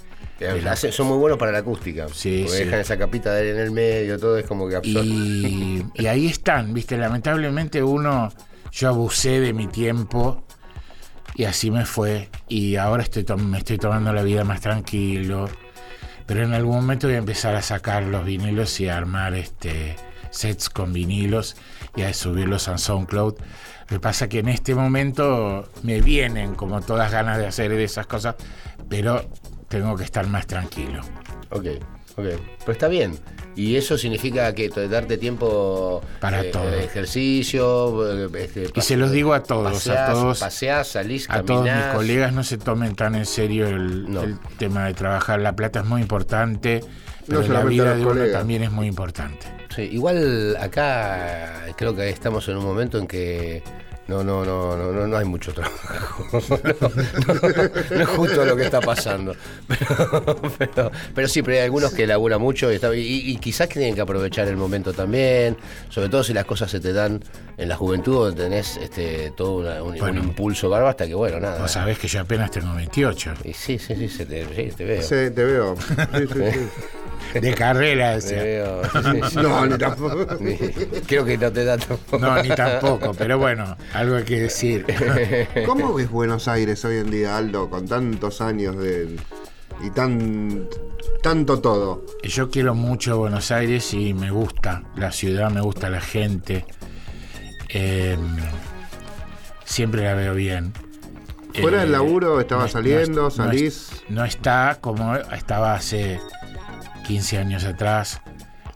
[0.68, 2.06] Hace- son muy buenos para la acústica.
[2.12, 2.64] Sí, porque sí.
[2.64, 5.06] dejan esa capita de aire en el medio, todo es como que absorbe.
[5.06, 8.32] Y, y ahí están, viste, lamentablemente uno,
[8.72, 10.44] yo abusé de mi tiempo
[11.34, 12.30] y así me fue.
[12.48, 15.48] Y ahora estoy me estoy tomando la vida más tranquilo.
[16.26, 19.96] Pero en algún momento voy a empezar a sacar los vinilos y a armar este
[20.30, 21.56] sets con vinilos
[21.96, 23.34] y a subirlos a SoundCloud.
[23.34, 28.06] Lo que pasa que en este momento me vienen como todas ganas de hacer esas
[28.06, 28.36] cosas,
[28.88, 29.28] pero
[29.78, 31.00] tengo que estar más tranquilo.
[31.50, 31.66] Ok,
[32.16, 32.24] ok.
[32.60, 33.18] Pero está bien.
[33.56, 36.68] Y eso significa que te- darte tiempo Para eh, todo.
[36.70, 38.26] de ejercicio.
[38.26, 40.40] eh, este, Y se los digo a todos, paseás, a todos.
[40.40, 44.22] Paseás, salís, A todos mis colegas no se tomen tan en serio el, No.
[44.22, 45.40] el tema de trabajar.
[45.40, 46.80] La plata es muy importante,
[47.26, 49.46] pero la solamente a vida de uno también es muy importante.
[49.74, 53.62] Sí, igual acá creo que estamos en un momento en que
[54.06, 56.24] no, no, no, no, no, no hay mucho trabajo.
[56.32, 56.40] No,
[56.80, 59.34] no, no es justo lo que está pasando.
[59.66, 63.66] Pero, pero, pero sí, pero hay algunos que laburan mucho y, está- y- y quizás
[63.68, 65.56] que tienen que aprovechar el momento también,
[65.88, 67.22] sobre todo si las cosas se te dan
[67.56, 71.60] en la juventud, donde tenés este, todo una- un, impulso bárbaro hasta que, bueno, nada.
[71.60, 73.34] Vos sabés que yo apenas tengo 28.
[73.44, 75.02] Y sí, sí, sí, se te, sí, te veo.
[75.02, 75.76] Sí, te veo.
[75.76, 76.68] Sí, sí, sí.
[77.40, 78.42] De carrera, decía.
[78.42, 78.82] veo.
[79.30, 79.36] sí.
[79.36, 80.36] No, ni tampoco.
[80.40, 80.56] Ni-
[81.06, 82.18] Creo que no te da tampoco.
[82.18, 84.86] No, ni tampoco, pero bueno, algo hay que decir.
[85.66, 89.16] ¿Cómo ves Buenos Aires hoy en día, Aldo, con tantos años de.
[89.84, 90.68] y tan.
[91.22, 92.04] tanto todo?
[92.22, 96.64] Yo quiero mucho Buenos Aires y me gusta la ciudad, me gusta la gente.
[97.68, 98.16] Eh,
[99.64, 100.72] siempre la veo bien.
[101.60, 103.90] Fuera del Eh, laburo, estaba no- saliendo, no- no- salís.
[104.08, 106.20] No está como estaba hace
[107.04, 108.20] 15 años atrás.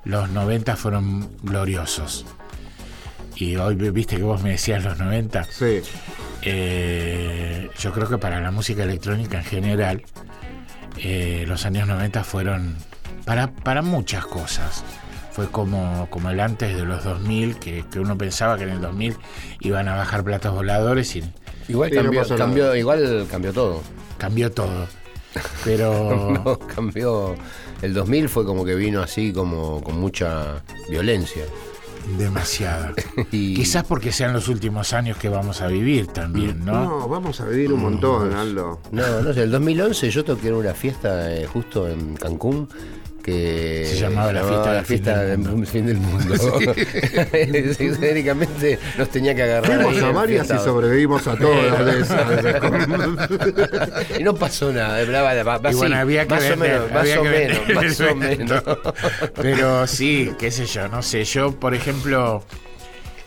[0.05, 2.25] Los 90 fueron gloriosos.
[3.37, 5.45] Y hoy viste que vos me decías los 90.
[5.45, 5.81] Sí.
[6.43, 10.03] Eh, yo creo que para la música electrónica en general,
[10.97, 12.77] eh, los años 90 fueron
[13.25, 14.85] para, para muchas cosas.
[15.33, 18.81] Fue como, como el antes de los 2000, que, que uno pensaba que en el
[18.81, 19.17] 2000
[19.61, 21.23] iban a bajar platos voladores y
[21.69, 23.83] Igual Sí, cambió, cambió, igual cambió todo.
[24.17, 24.88] cambió todo.
[25.64, 27.35] Pero No, cambió.
[27.83, 31.45] El 2000 fue como que vino así como con mucha violencia.
[32.17, 32.95] demasiado.
[33.33, 36.85] Y- Quizás porque sean los últimos años que vamos a vivir también, ¿no?
[37.01, 38.81] No, vamos a vivir un montón, Aldo.
[38.93, 42.69] No, no sé, el 2011 yo toqué en una fiesta eh, justo en Cancún
[43.29, 45.57] que Se llamaba la fiesta del fin fiesta del mundo.
[45.57, 46.35] del fin del mundo.
[47.79, 49.83] Sí, nos tenía que agarrar.
[49.83, 52.27] Fuimos a varias y sobrevivimos a todas de esas.
[54.21, 55.05] y no pasó nada,
[55.43, 58.62] va- Y bueno, había que más o menos, más o menos, vender más o menos.
[59.35, 61.25] Pero sí, qué sé yo, no sé.
[61.25, 62.43] Yo, por ejemplo,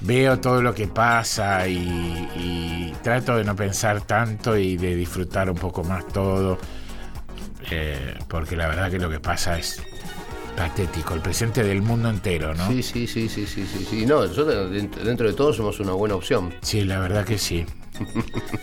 [0.02, 1.78] veo todo lo que pasa y,
[2.36, 6.58] y trato de no pensar tanto y de disfrutar un poco más todo.
[7.70, 9.82] eh, porque la verdad que lo que pasa es
[10.56, 12.68] patético, el presente del mundo entero, ¿no?
[12.68, 14.06] Sí, sí, sí, sí, sí, sí, sí.
[14.06, 16.54] No, nosotros dentro, dentro de todo somos una buena opción.
[16.62, 17.66] Sí, la verdad que sí.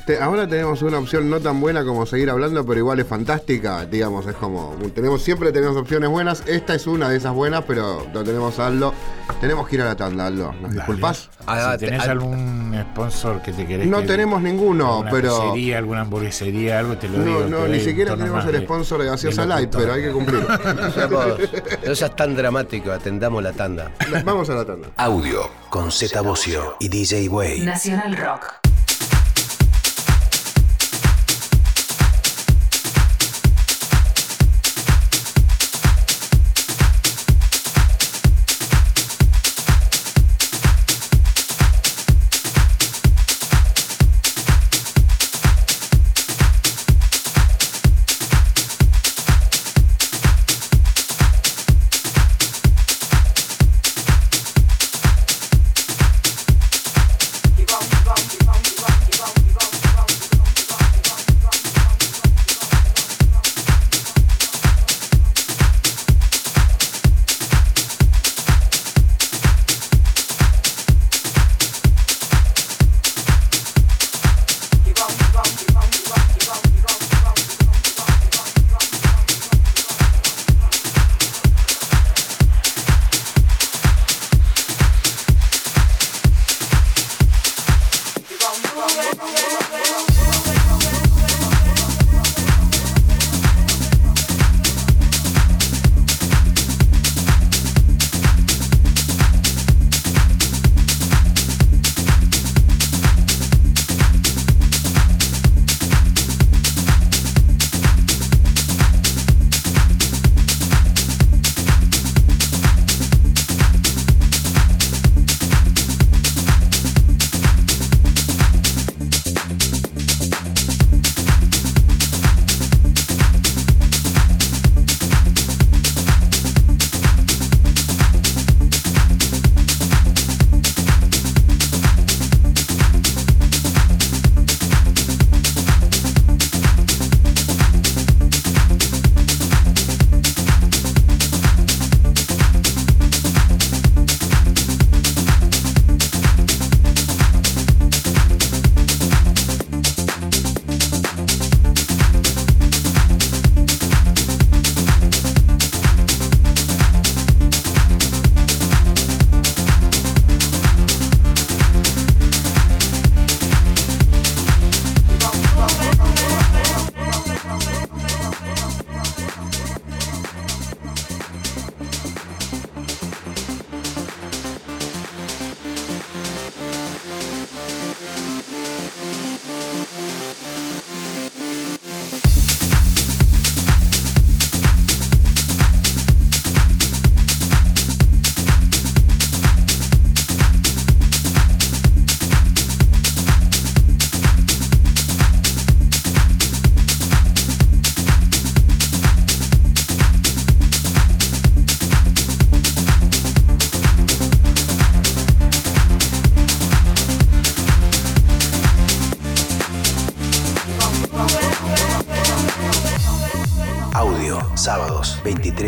[0.06, 3.84] Te- ahora tenemos una opción no tan buena como seguir hablando, pero igual es fantástica.
[3.86, 4.74] Digamos, es como.
[4.94, 6.42] Tenemos, siempre tenemos opciones buenas.
[6.46, 8.94] Esta es una de esas buenas, pero lo tenemos a Aldo.
[9.40, 10.52] Tenemos que ir a la tanda, Aldo.
[10.52, 10.74] ¿Nos Dale.
[10.74, 11.30] disculpas?
[11.46, 15.40] Ah, si tenés te- algún sponsor que te querés No que- tenemos ninguno, alguna pero.
[15.42, 17.40] pizzería, alguna hamburguesería, algo te lo digo.
[17.48, 20.46] No, no, ni siquiera tenemos el sponsor de Gaseosa Light, pero hay que cumplir.
[21.86, 23.90] No seas tan dramático, atendamos la tanda.
[24.24, 24.88] Vamos a la tanda.
[24.96, 27.60] Audio con Z Bocio y DJ Way.
[27.60, 28.44] Nacional Rock.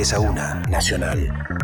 [0.04, 1.59] Sábados, 23 a 1, Nacional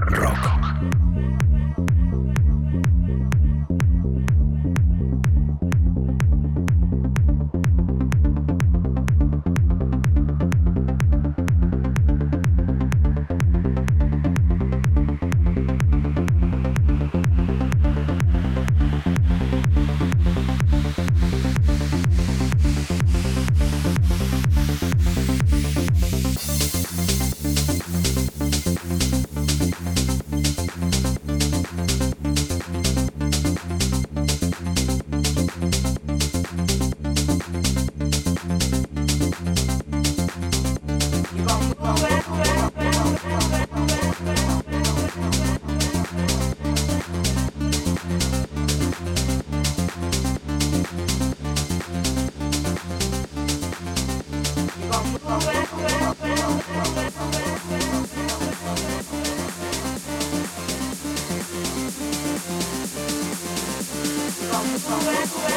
[65.07, 65.56] Rock.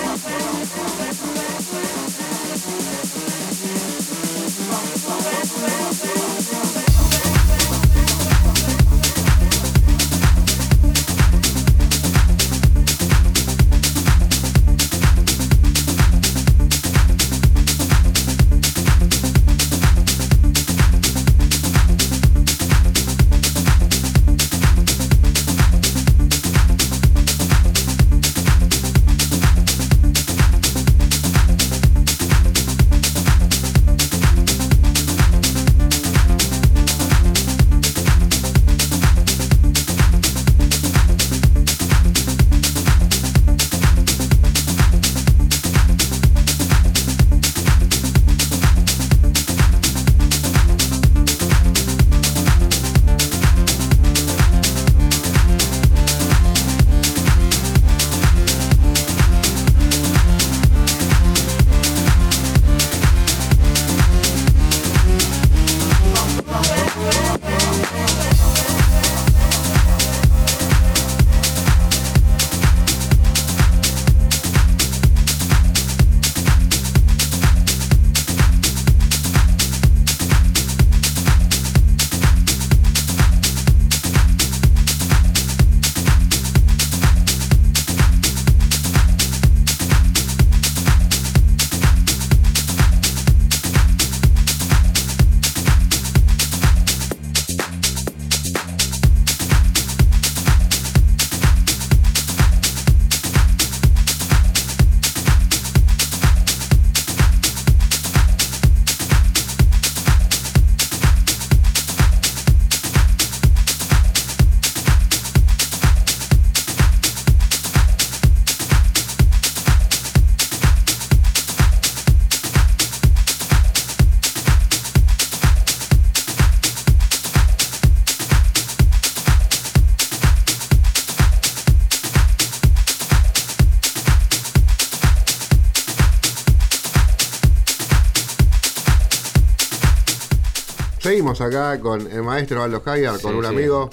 [141.30, 143.90] Acá con el maestro Aldo Hagar, con un amigo.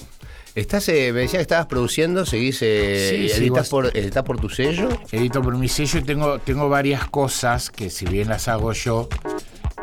[0.54, 3.92] Estás, eh, me decía que estabas produciendo, seguís, eh, editas, por,
[4.24, 4.88] por tu sello.
[5.12, 9.08] Edito por mi sello y tengo, tengo varias cosas que si bien las hago yo,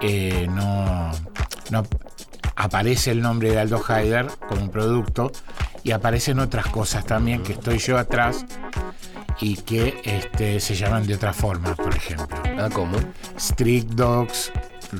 [0.01, 1.11] eh, no,
[1.69, 1.83] no
[2.55, 5.31] aparece el nombre de Aldo Haider como un producto
[5.83, 8.43] y aparecen otras cosas también que estoy yo atrás
[9.39, 12.37] y que este, se llaman de otra forma, por ejemplo.
[12.57, 12.97] Ah, ¿cómo?
[13.37, 14.51] Street Dogs,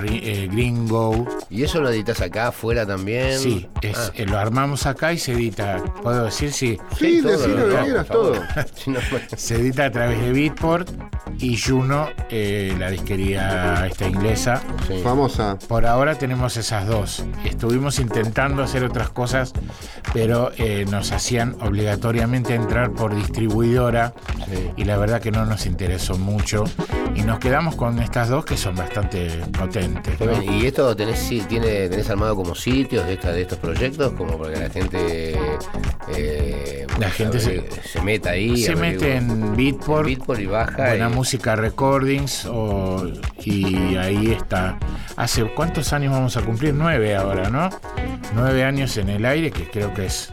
[0.02, 1.28] eh, Gringo.
[1.50, 3.40] ¿Y eso lo editas acá, afuera también?
[3.40, 4.12] Sí, ah.
[4.14, 5.84] eh, lo armamos acá y se edita.
[6.02, 6.78] ¿Puedo decir sí?
[6.98, 8.36] Sí, decirlo lo que todo.
[9.38, 10.90] se edita a través de Beatport
[11.40, 14.62] y Juno, eh, la disquería esta inglesa.
[15.04, 15.58] Famosa.
[15.68, 17.26] Por ahora tenemos esas dos.
[17.46, 19.54] Estuvimos intentando hacer otras cosas,
[20.14, 20.52] pero
[20.90, 24.14] nos hacían obligatoriamente entrar por distribuidora
[24.78, 26.64] y la verdad que no nos interesó mucho.
[27.16, 29.83] Y nos quedamos con estas dos que son bastante potentes.
[30.44, 34.14] ¿Y esto tenés, tiene, tenés armado como sitios de, esta, de estos proyectos?
[34.14, 35.36] Como para que la gente,
[36.16, 38.58] eh, la gente se, meta ahí.
[38.58, 40.78] Se mete en Beatport, Beatport y baja.
[40.78, 42.48] Buena música recordings
[43.44, 44.78] y ahí está.
[45.16, 46.74] ¿Hace cuántos años vamos a cumplir?
[46.74, 47.70] Nueve ahora, ¿no?
[48.36, 50.32] Nueve años en el aire, que creo que es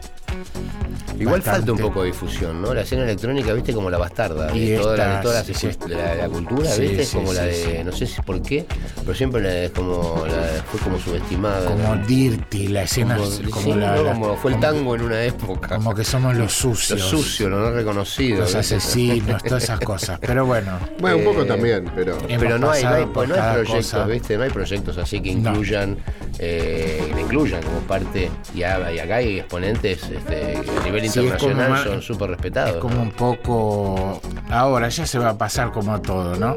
[1.19, 1.49] Igual bastante.
[1.59, 2.73] falta un poco de difusión, ¿no?
[2.73, 4.55] La escena electrónica, viste, como la bastarda.
[4.55, 5.67] Y de toda la, de esta, todas sí, las sí.
[5.67, 7.01] escu- de la, la cultura, Sí, ¿viste?
[7.01, 7.83] Es sí, como la de, sí.
[7.83, 8.65] no sé si por qué,
[9.01, 11.65] pero siempre la- es como la, fue como subestimada.
[11.69, 12.05] Como ¿no?
[12.07, 14.03] dirty, la escena como, es como sí, la, ¿no?
[14.03, 15.75] la- como fue el tango en una época.
[15.77, 17.01] como que somos los lo sucios.
[17.01, 18.39] sucio, lo no reconocido.
[18.41, 20.19] Los asesinos, todas esas cosas.
[20.19, 22.17] Pero bueno, Bueno, un poco Eh, también, pero.
[22.27, 24.05] Pero no hay, no hay, por no hay proyectos, cosa.
[24.05, 24.37] ¿viste?
[24.37, 25.49] No hay proyectos así que No.
[25.51, 25.97] incluyan,
[26.39, 28.29] eh, que la incluyan como parte.
[28.55, 32.71] Y, a- y acá hay exponentes este, a nivel internacional más- son súper respetados.
[32.75, 34.21] Es como un poco.
[34.49, 36.55] Ahora ya se va a pasar como todo, ¿no?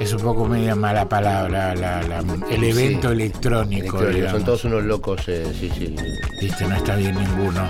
[0.00, 3.14] Es un poco media mala palabra la- la- el evento Sí.
[3.14, 3.98] electrónico.
[4.30, 5.94] Son todos unos locos, eh, sí, sí.
[6.40, 7.62] Viste, no está bien ninguno.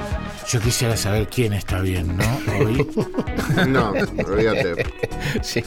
[0.49, 2.25] Yo quisiera saber quién está bien, ¿no?
[2.65, 2.87] Hoy.
[3.69, 3.91] No,
[4.27, 4.87] olvídate.
[5.43, 5.63] sí.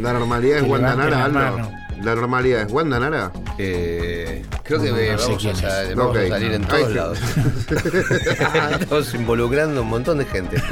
[0.00, 1.70] La normalidad es Que Wanda levanten Nara, la Aldo.
[2.02, 3.32] La normalidad es Wanda Nara.
[3.58, 7.18] Eh, creo que No, no vamos, a, salir en todos lados.
[8.80, 10.56] Estamos involucrando un montón de gente.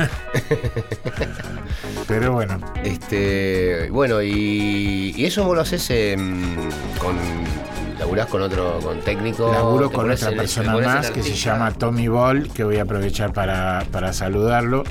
[2.06, 6.56] Pero bueno, Este, bueno, y, y eso vos lo haces em,
[6.98, 7.16] con.
[7.98, 9.50] Laburás con otro, con técnico.
[9.52, 13.32] laburo con otra te persona más que se llama Tommy Ball, que voy a aprovechar
[13.32, 14.84] para, para saludarlo.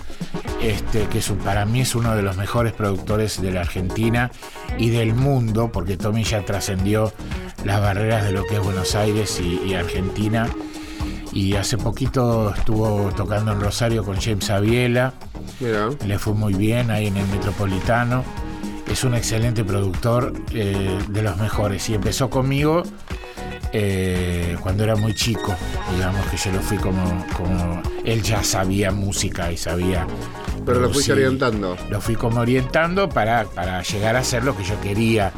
[0.61, 4.31] Este, que es un- para mí es uno de los mejores productores de la Argentina
[4.77, 7.11] y del mundo, porque Tommy ya trascendió
[7.65, 10.47] las barreras de lo que es Buenos Aires y, y Argentina.
[11.33, 15.13] Y hace poquito estuvo tocando en Rosario con James Aviela.
[15.59, 15.89] Mira.
[16.05, 18.23] le fue muy bien ahí en el Metropolitano.
[18.87, 21.89] Es un excelente productor, eh, de los mejores.
[21.89, 22.83] Y empezó conmigo
[23.71, 25.55] eh, cuando era muy chico.
[25.95, 27.81] Digamos que yo lo fui como, como.
[28.05, 30.05] Él ya sabía música y sabía.
[30.65, 31.75] Pero lo fuiste orientando.
[31.89, 35.31] Lo fui como orientando para, para llegar a hacer lo que yo quería.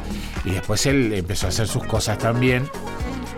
[0.44, 2.68] Y después él empezó a hacer sus cosas también,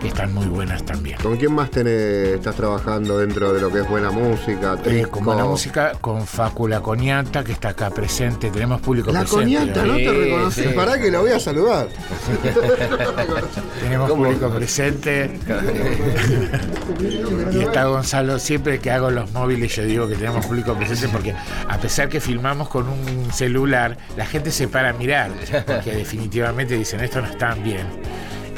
[0.06, 1.18] están muy buenas también.
[1.20, 4.76] ¿Con quién más tenés, estás trabajando dentro de lo que es buena música?
[4.84, 8.50] Eh, como la música con Facu La Coñata, que está acá presente.
[8.50, 9.44] Tenemos público La presente.
[9.44, 10.64] coñata, no Sí, te reconoces.
[10.68, 10.72] sí.
[10.74, 11.88] Pará que lo voy a saludar.
[13.82, 14.24] Tenemos ¿Cómo?
[14.24, 15.38] público presente.
[17.52, 18.38] y está Gonzalo.
[18.38, 21.34] Siempre que hago los móviles, yo digo que tenemos público presente porque,
[21.68, 25.30] a pesar que filmamos con un celular, la gente se para a mirar.
[25.66, 27.86] Porque definitivamente dicen, esto no están bien.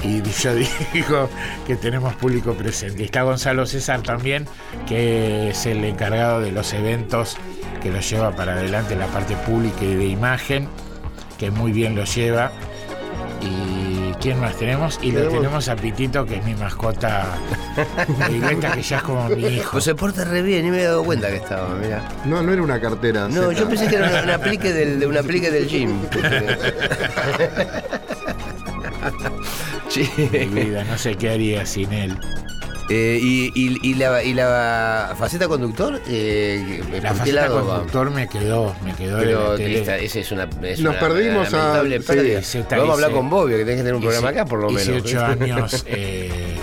[0.02, 0.54] Y yo
[0.92, 1.28] digo
[1.66, 3.04] que tenemos público presente.
[3.04, 4.46] Está Gonzalo César también,
[4.88, 7.36] que es el encargado de los eventos
[7.82, 10.68] que lo lleva para adelante la parte pública y de imagen,
[11.38, 12.52] que muy bien lo lleva.
[13.42, 14.98] ¿Y quién más tenemos?
[15.02, 17.24] Y lo Tenemos- tenemos a Pitito, que es mi mascota
[18.18, 19.70] predilecta, que ya es como mi hijo.
[19.72, 22.02] Pues se porta re bien, ni me he dado cuenta que estaba, mira.
[22.26, 23.28] No, no era una cartera.
[23.28, 25.98] No, yo pensé que era un aplique del, de un aplique del gym.
[29.90, 30.08] Sí.
[30.32, 32.16] Mi vida, no sé qué haría sin él.
[32.92, 37.74] Eh, y, y- y la, y la faceta conductor, eh, ¿por La faceta lado va?
[37.76, 40.48] conductor me quedó, me quedó Pero esta- ese es una.
[40.62, 42.42] es Nos una perdimos a- sí, pérdida.
[42.42, 44.70] sí, Vamos a hablar con Bobby, que tenés que tener un programa acá, por lo
[44.70, 44.88] menos.
[45.04, 46.56] ocho años eh,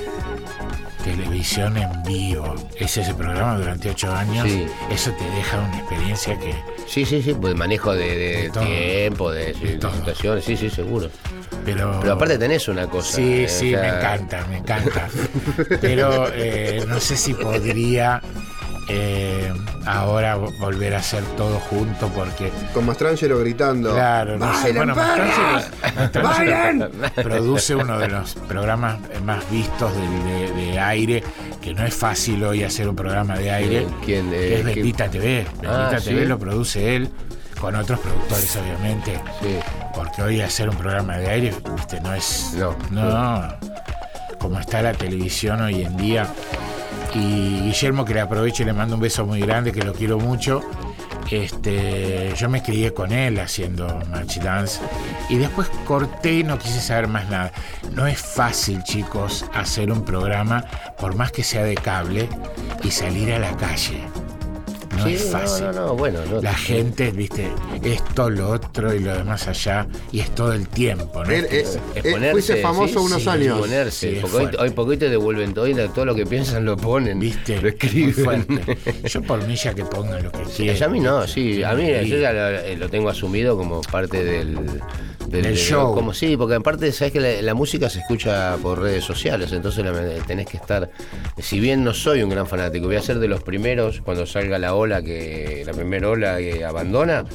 [1.15, 2.55] televisión en vivo.
[2.79, 4.47] Hice ese programa durante ocho años.
[4.47, 4.65] Sí.
[4.91, 6.55] Eso te deja una experiencia que
[6.87, 8.63] Sí, sí, sí, pues manejo de, de De todo.
[8.65, 11.09] tiempo, de, situaciones, sí, sí, seguro.
[11.65, 13.17] Pero, Pero aparte tenés una cosa.
[13.17, 15.09] Sí, eh, sí, o sea, me encanta, me encanta.
[15.81, 18.21] Pero eh, no sé si podría
[18.89, 19.51] eh,
[19.85, 23.93] ahora vo- volver a hacer todo junto porque, Con Mastrangelo gritando.
[23.93, 24.71] claro, no sé.
[24.73, 24.95] ¡Bailen, Bueno!
[24.95, 26.89] Mastrangelo- Mastrangelo
[27.23, 31.23] produce uno de los programas más vistos de, de- de aire,
[31.61, 33.77] que no es fácil hoy hacer un programa de aire.
[33.81, 34.75] Eh, ¿quién, que eh, es quién?
[34.75, 35.45] Bendita TV.
[35.61, 36.25] Bendita Ah, TV ¿sí?
[36.25, 37.09] lo produce él,
[37.59, 39.19] con otros productores, obviamente.
[39.41, 39.57] Sí.
[39.93, 42.53] Porque hoy hacer un programa de aire, viste, no es.
[42.55, 42.75] No.
[42.91, 43.43] No.
[44.39, 46.27] Como está la televisión hoy en día.
[47.13, 50.19] Y Guillermo, que le aprovecho y le mando un beso muy grande, que lo quiero
[50.19, 50.61] mucho.
[51.29, 54.79] Este, yo me crié con él haciendo Match Dance
[55.29, 57.51] y después corté y no quise saber más nada.
[57.93, 60.63] No es fácil, chicos, hacer un programa,
[60.97, 62.29] por más que sea de cable,
[62.83, 64.03] y salir a la calle.
[64.97, 65.65] No Sí, es fácil.
[65.67, 66.19] No, no, no, bueno.
[66.29, 67.49] No, La gente, viste,
[67.83, 71.31] esto, lo otro y lo demás allá, y es todo el tiempo, ¿no?
[71.31, 73.57] Él, eh, Es- eh, Exponerse, fuiste famoso sí, unos sí, años.
[73.59, 76.75] Exponerse, Sí, es porque hoy, hoy, te devuelven todo y todo lo que piensan lo
[76.77, 77.19] ponen.
[77.19, 77.61] ¿Viste?
[77.61, 78.45] Lo escriben.
[79.05, 80.83] Yo por mí ya que pongan lo que Sí, quieran.
[80.83, 81.63] a mí no, sí.
[81.63, 82.09] A mí Sí.
[82.09, 84.57] yo ya lo, eh, lo tengo asumido como parte del,
[85.27, 85.93] Del show.
[85.93, 89.83] Como sí, porque aparte sabes que la, la música se escucha por redes sociales, entonces
[89.83, 90.89] la- tenés que estar.
[91.37, 94.57] Si bien no soy un gran fanático, voy a ser de los primeros cuando salga
[94.57, 97.25] la ola que la primera ola que abandona.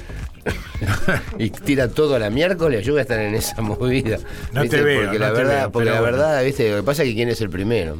[1.38, 4.18] y tira todo a la miércoles, yo voy a estar en esa movida.
[4.52, 6.16] No te veo, Porque no la te verdad, veo, porque la bueno.
[6.16, 7.96] verdad, viste, lo que pasa es que quién es el primero.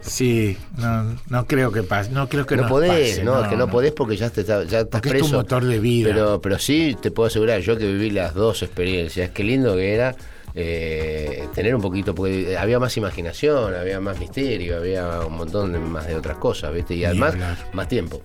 [0.00, 2.10] Sí, no, no creo que pase.
[2.10, 4.62] No creo que no podés, pase, no, es que no, podés porque ya, te, ya
[4.62, 5.26] estás Porque es preso.
[5.30, 6.08] tu motor de vida.
[6.10, 9.94] Pero, pero sí te puedo asegurar, yo que viví las dos experiencias, qué lindo que
[9.94, 10.14] era
[10.60, 15.78] eh, tener un poquito, porque había más imaginación, había más misterio, había un montón de,
[15.78, 16.96] más de otras cosas, ¿viste?
[16.96, 17.36] Y además,
[17.72, 18.20] más tiempo.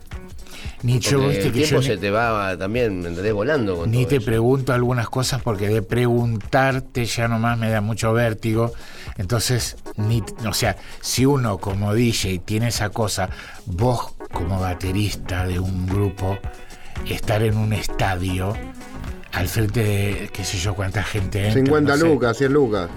[0.82, 3.04] Ni yo, viste el que tiempo yo se te va también.
[3.34, 4.26] Volando con Ni todo te eso.
[4.26, 8.74] pregunto algunas cosas porque de preguntarte ya nomás me da mucho vértigo.
[9.18, 13.30] Entonces, ni, o sea, si uno como DJ tiene esa cosa,
[13.68, 16.40] vos como baterista de un grupo,
[17.08, 18.54] estar en un estadio
[19.34, 22.06] al frente de qué sé yo cuánta gente entra, 50 no sé.
[22.08, 22.90] lucas, 100 lucas.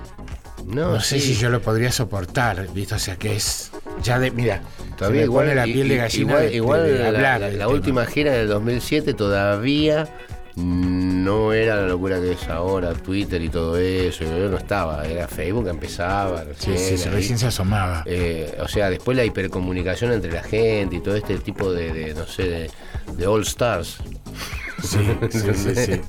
[0.66, 1.34] No, No sé sí.
[1.34, 2.94] si yo lo podría soportar, ¿viste?
[2.96, 3.70] O sea, que es
[4.02, 4.62] ya de mira,
[4.96, 7.68] Todavía se me igual, la piel de gallina igual, de- igual de la, hablar la-
[7.68, 10.08] última gira del 2007 todavía
[10.56, 15.28] no era la locura que es ahora, Twitter y todo eso, yo no estaba, era
[15.28, 18.02] Facebook que empezaba, Sí, recién, sí, recién se asomaba.
[18.06, 22.14] Eh, o sea, después la hipercomunicación entre la gente y todo este tipo de, de,
[22.14, 22.70] no sé, de,
[23.18, 23.98] de All Stars.
[24.82, 24.98] Sí,
[25.30, 26.00] sí, sí, sí.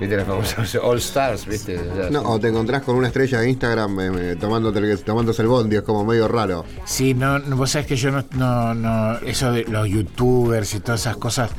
[0.00, 1.80] ¿Viste las famosas All Stars, viste?
[2.10, 5.48] No, o te encontrás con una estrella de Instagram eh, eh, tomándote el- tomándose el
[5.48, 6.64] bondi, es como medio raro.
[6.84, 10.80] Sí, no, no, vos sabés que yo no, no, no, eso de los youtubers y
[10.80, 11.50] todas esas cosas,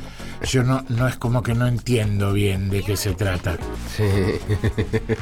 [0.44, 3.56] yo no, no es como que no entiendo bien de qué se trata.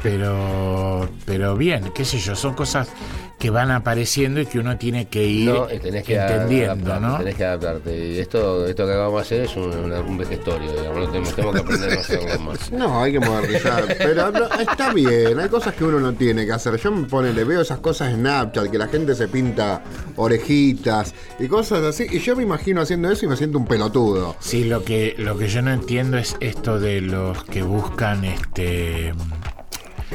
[0.03, 2.89] Pero, pero bien, qué sé yo, son cosas
[3.37, 7.07] que van apareciendo y que uno tiene que ir No, y tenés que entendiendo, adaptarte,
[7.07, 7.17] ¿no?
[7.19, 8.07] Tenés que adaptarte.
[8.07, 11.55] Y esto, esto que acabamos de hacer es un, un vejestorio, digamos, no tenemos, tenemos
[11.55, 12.71] que aprender a hacerlo más.
[12.71, 13.95] No, hay que modernizar.
[13.97, 16.77] Pero no, está bien, hay cosas que uno no tiene que hacer.
[16.77, 19.83] Yo me pone, le veo esas cosas en Snapchat, que la gente se pinta
[20.15, 22.07] orejitas y cosas así.
[22.09, 24.35] Y yo me imagino haciendo eso y me siento un pelotudo.
[24.39, 29.13] Sí, lo que, lo que yo no entiendo es esto de los que buscan este.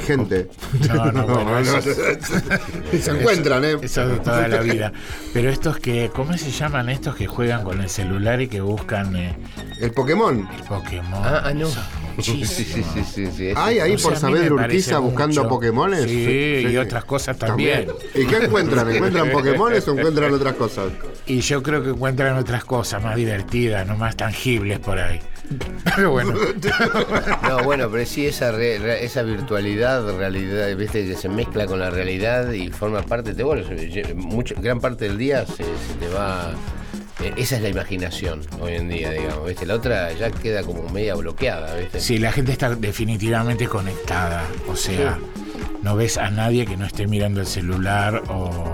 [0.07, 0.49] Gente.
[0.89, 1.81] No, no, bueno, eso,
[3.01, 3.77] se encuentran, ¿eh?
[3.83, 4.93] eso de toda la vida.
[5.35, 9.15] Pero estos que, ¿cómo se llaman estos que juegan con el celular y que buscan
[9.17, 9.37] eh,
[9.81, 10.49] El Pokémon.
[10.57, 11.23] el Pokémon?
[11.23, 11.69] Ah, ah, no.
[11.69, 11.81] Eso,
[12.17, 12.87] muchísimo.
[12.95, 13.53] sí, sí, sí.
[13.57, 15.49] Hay ahí O sea, por saber Urquiza buscando mucho.
[15.49, 16.05] Pokémones.
[16.05, 17.89] Sí, y otras cosas también.
[18.15, 18.91] ¿Y qué encuentran?
[18.91, 20.93] ¿Encuentran Pokémones o encuentran otras cosas?
[21.27, 25.21] Y yo creo que encuentran otras cosas más divertidas, no más tangibles por ahí.
[25.97, 26.33] Pero bueno,
[27.43, 31.79] No, bueno, pero sí esa re- re- esa virtualidad, realidad, viste, que se mezcla con
[31.79, 33.63] la realidad y forma parte, te bueno,
[34.15, 36.53] mucho, gran parte del día se, se te va.
[37.21, 39.67] Eh, Esa es la imaginación hoy en día, digamos, ¿viste?
[39.67, 42.01] La otra ya queda como media bloqueada, ¿viste?
[42.01, 44.45] sí, la gente está definitivamente conectada.
[44.69, 45.19] O sea,
[45.83, 48.73] no ves a nadie que no esté mirando el celular o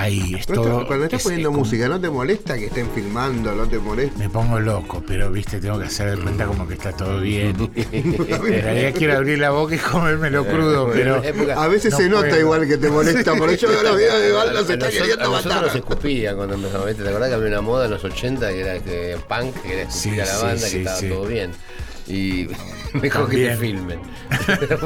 [0.00, 0.72] ahí es Pero todo.
[0.72, 3.54] esto- cuando estás es- poniendo es como- música, ¿no te molesta que estén filmando?
[3.54, 4.18] ¿No te molesta?
[4.18, 7.56] Me pongo loco, pero viste, tengo que hacer de cuenta como que está todo bien.
[7.92, 11.22] En realidad quiero abrir la boca y comérmelo crudo, pero.
[11.56, 12.40] A veces No se nota puedo.
[12.40, 15.28] igual que te molesta, por eso veo los videos de Baldo se está queriendo a
[15.28, 15.62] nosotros matar.
[15.66, 17.02] nos escupía cuando empezamos, ¿viste?
[17.02, 19.82] ¿Te acordás que había una moda en los 80 que era este, punk, que era
[19.82, 21.08] escupir Sí, a la banda, sí, que estaba sí.
[21.08, 21.50] todo bien?
[22.10, 22.48] Y
[23.00, 24.00] mejor que te filmen.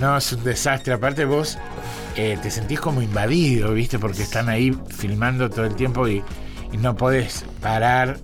[0.00, 0.92] No, es un desastre.
[0.94, 1.58] Aparte vos
[2.16, 3.98] eh, te sentís como invadido, ¿viste?
[3.98, 6.22] Porque están ahí filmando todo el tiempo y,
[6.72, 8.18] y no podés parar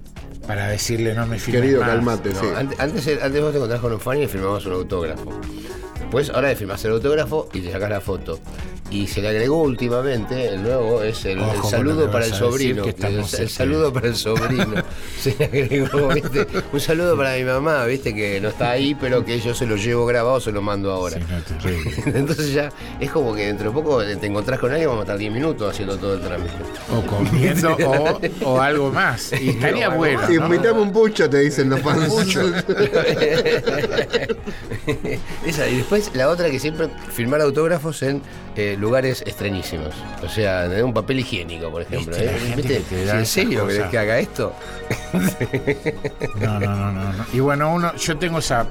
[0.46, 1.90] para decirle no me filmes Querido, más".
[1.90, 2.46] calmate, No, sí.
[2.56, 5.40] antes, antes, antes vos te encontrás con un fan y le firmabas un autógrafo.
[6.00, 8.40] Después, ahora le firmás el autógrafo y te sacás la foto.
[8.92, 12.84] Y se le agregó últimamente, el nuevo es el, Ojo saludo para el sobrino.
[12.84, 14.84] el, saludo para el sobrino.
[15.18, 16.46] se le agregó, ¿viste?
[16.70, 18.14] Un saludo para mi mamá, ¿viste?
[18.14, 21.16] Que no está ahí, pero que yo se lo llevo grabado, se lo mando ahora.
[21.16, 21.70] Sí,
[22.06, 22.12] no.
[22.18, 22.70] Entonces ya
[23.00, 25.70] es como que dentro de poco te encontrás con alguien, vamos a estar 10 minutos
[25.70, 26.52] haciendo todo el trámite.
[26.94, 27.74] O comiendo
[28.44, 29.32] o, o algo más.
[29.40, 30.20] Y estaría No, bueno.
[30.28, 30.34] ¿no?
[30.34, 32.12] Invitame un pucho, te dicen los fans.
[35.46, 38.20] Esa, y después la otra que siempre firmar autógrafos en
[38.54, 39.94] eh, lugares extrañísimos.
[40.22, 42.14] O sea, en un papel higiénico, por ejemplo.
[42.14, 42.52] Viste, ¿eh?
[42.56, 42.82] ¿Viste?
[42.88, 44.54] que ¿En serio querés que haga esto?
[46.40, 47.24] No, no, no, no, no.
[47.32, 48.66] Y bueno, uno, yo tengo esa,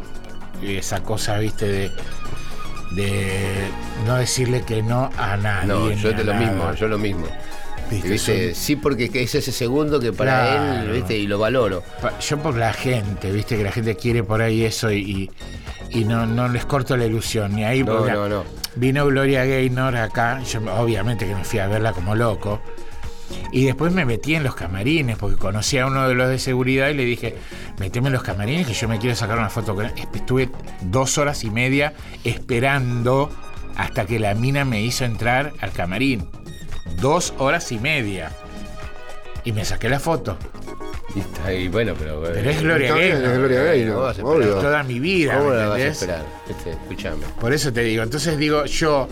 [0.62, 1.91] esa cosa, viste, de,
[2.95, 3.68] de
[4.05, 5.68] no decirle que no a nadie.
[5.68, 6.45] No, yo te lo nada.
[6.45, 7.26] mismo, yo lo mismo.
[7.89, 10.82] Viste, Sí, porque es ese segundo que para Claro.
[10.84, 11.18] él, ¿viste?
[11.18, 11.84] Y lo valoro.
[12.22, 15.30] Yo por la gente, viste que la gente quiere por ahí eso y,
[15.89, 17.53] y, y no, no les corto la ilusión.
[17.53, 18.43] Ni ahí No, no, no.
[18.76, 22.61] Vino Gloria Gaynor acá, yo obviamente que me fui a verla como loco.
[23.51, 26.89] Y después me metí en los camarines porque conocí a uno de los de seguridad
[26.89, 27.38] y le dije,
[27.80, 29.93] meteme en los camarines que yo me quiero sacar una foto con él.
[30.13, 30.49] Estuve
[30.82, 31.93] dos horas y media
[32.24, 33.30] esperando
[33.76, 36.30] hasta que la mina me hizo entrar al camarín.
[36.99, 38.32] Dos horas y media.
[39.43, 40.38] Y me saqué la foto.
[41.16, 42.22] Y, está ahí, bueno, pero.
[42.22, 43.24] Pero es Gloria Gaynor.
[43.24, 44.55] es Gloria Gaynor, obvio.
[44.55, 46.26] Toda mi vida, ¿Cómo ¿me la vas a esperar?
[46.47, 46.72] ¿Viste?
[46.72, 47.24] Escuchame.
[47.39, 49.07] Por eso te digo, entonces digo, yo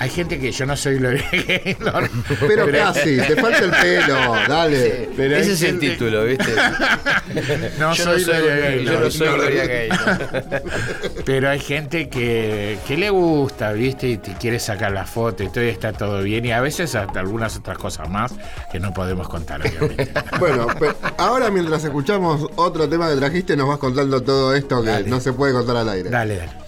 [0.00, 2.08] Hay gente que yo no soy Gloria Gaynor.
[2.46, 5.08] Pero, casi, te falta el pelo, dale.
[5.16, 6.52] Pero Ese es el título, ¿viste?
[7.78, 8.84] No yo soy no soy, Gloria Gaynor.
[8.94, 10.62] yo no soy Gloria Gaynor.
[11.24, 14.08] Pero hay gente que, que le gusta, ¿viste?
[14.08, 16.44] Y te quiere sacar la foto y todo y está todo bien.
[16.44, 18.32] Y a veces hasta algunas otras cosas más
[18.72, 20.12] que no podemos contar, obviamente.
[20.38, 20.68] Bueno,
[21.18, 25.08] ahora mientras escuchamos otro tema que trajiste, nos vas contando todo esto que Dale.
[25.08, 26.08] no se puede contar al aire.
[26.10, 26.67] dale, dale.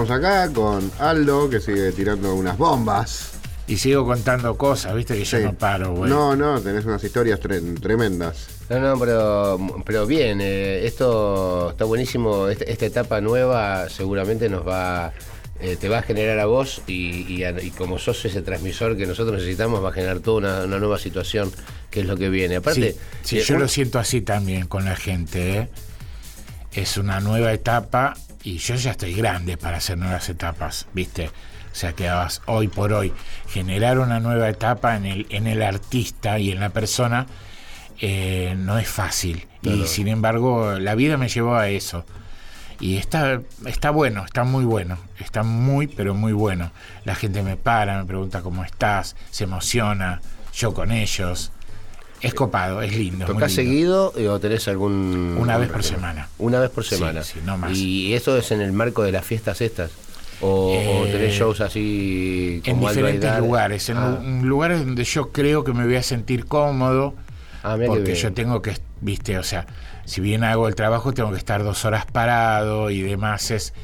[0.00, 3.32] Seguimos acá con Aldo, que sigue tirando unas bombas.
[3.66, 5.12] Y sigo contando cosas, ¿viste?
[5.14, 5.44] Que yo Sí.
[5.44, 6.08] no paro, güey.
[6.10, 8.46] No, no, tenés unas historias tre- tremendas.
[8.70, 12.48] No, no, pero, pero bien, eh, esto está buenísimo.
[12.48, 15.12] Este- esta etapa nueva seguramente nos va,
[15.60, 18.96] eh, te va a generar a vos y, y a- y como sos ese transmisor
[18.96, 21.52] que nosotros necesitamos, va a generar toda una, una nueva situación
[21.90, 22.56] que es lo que viene.
[22.56, 25.58] Aparte, Sí, sí, eh, yo un- lo siento así también con la gente.
[25.58, 25.68] ¿eh?
[26.72, 31.28] Es una nueva etapa y yo ya estoy grande para hacer nuevas etapas, ¿viste?
[31.28, 33.12] O sea que vas- hoy por hoy
[33.48, 37.26] generar una nueva etapa en el, en el artista y en la persona
[38.00, 39.46] eh, no es fácil.
[39.62, 42.04] y sin embargo, la vida me llevó a eso.
[42.80, 46.72] Y está, está bueno, está muy bueno, está muy, pero muy bueno.
[47.04, 50.22] La gente me para, me pregunta cómo estás, se emociona,
[50.54, 51.52] yo con ellos.
[52.20, 53.24] Es copado, es lindo.
[53.24, 53.70] es ¿Tocás lindo.
[53.72, 55.36] seguido eh, o tenés algún...?
[55.38, 56.28] Una vez por semana.
[56.38, 57.22] Una vez por semana.
[57.22, 57.76] sí, no más.
[57.76, 59.90] ¿Y eso es en el marco de las fiestas estas?
[60.42, 64.18] ¿O, o Eh, tenés shows así En como diferentes lugares, en Ah.
[64.22, 67.14] lu- lugares donde yo creo que me voy a sentir cómodo,
[67.62, 69.66] Ah, porque yo tengo que, viste, o sea,
[70.06, 73.50] si bien hago el trabajo, tengo que estar dos horas parado y demás.
[73.50, 73.74] Es,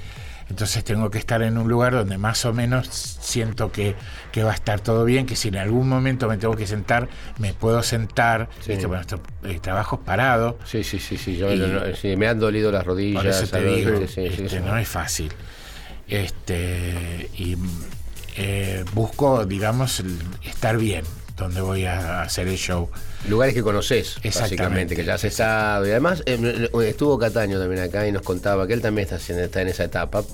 [0.49, 3.97] entonces tengo que estar en un lugar donde más o menos siento que,
[4.33, 7.09] que va a estar todo bien, que si en algún momento me tengo que sentar,
[7.39, 8.49] me puedo sentar.
[8.61, 8.73] Sí.
[8.73, 8.87] ¿viste?
[8.87, 10.59] Bueno, esto, el trabajo es parado.
[10.65, 11.49] Sí, sí, sí, sí, yo
[12.17, 13.23] me han dolido las rodillas.
[13.23, 14.57] Por eso te digo, Sí, sí, sí, este, sí.
[14.65, 15.33] no es fácil.
[16.09, 17.57] Este, y
[18.37, 20.03] eh, busco, digamos,
[20.45, 21.05] estar bien.
[21.37, 22.89] Donde voy a hacer el show.
[23.29, 25.87] Lugares que conoces, básicamente, que ya has estado.
[25.87, 29.45] Y además eh, estuvo Cataño también acá y nos contaba que él también está, haciendo-
[29.45, 30.25] está en esa etapa,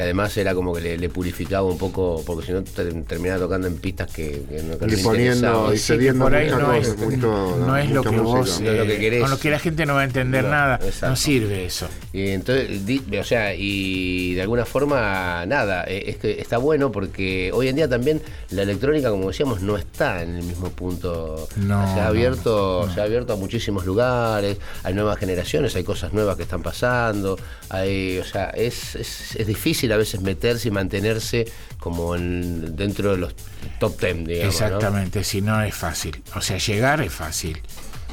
[0.00, 3.38] que además era como que le, le purificaba un poco, porque si no ter- terminaba
[3.40, 6.46] tocando en pistas que, que no que Y poniendo y Sí, que cediendo por ahí
[6.46, 8.22] muchas no cosas, es, mucho- no es lo que música.
[8.22, 9.20] vos, No es lo que querés.
[9.20, 11.08] con lo que la gente no va a entender No, nada, exacto.
[11.10, 11.86] no sirve eso.
[12.14, 16.90] Y entonces, di- o sea, y de alguna forma, nada, eh, es que está bueno
[16.90, 21.46] porque hoy en día también la electrónica, como decíamos, no está en el mismo punto.
[21.56, 25.84] No, se ha no, abierto, se ha abierto a muchísimos lugares, hay nuevas generaciones, hay
[25.84, 27.38] cosas nuevas que están pasando,
[27.68, 31.46] hay, o sea, es, es, es difícil a veces meterse y mantenerse
[31.78, 33.34] como en- dentro de los
[33.78, 34.58] top ten, digamos.
[34.60, 34.66] ¿no?
[34.66, 36.22] Exactamente, si no es fácil.
[36.36, 37.60] O sea, llegar es fácil,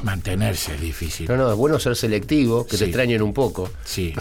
[0.02, 1.26] mantenerse es difícil.
[1.28, 2.84] No, no, es bueno ser selectivo, que Sí.
[2.84, 3.70] te extrañen un poco.
[3.84, 4.14] Sí,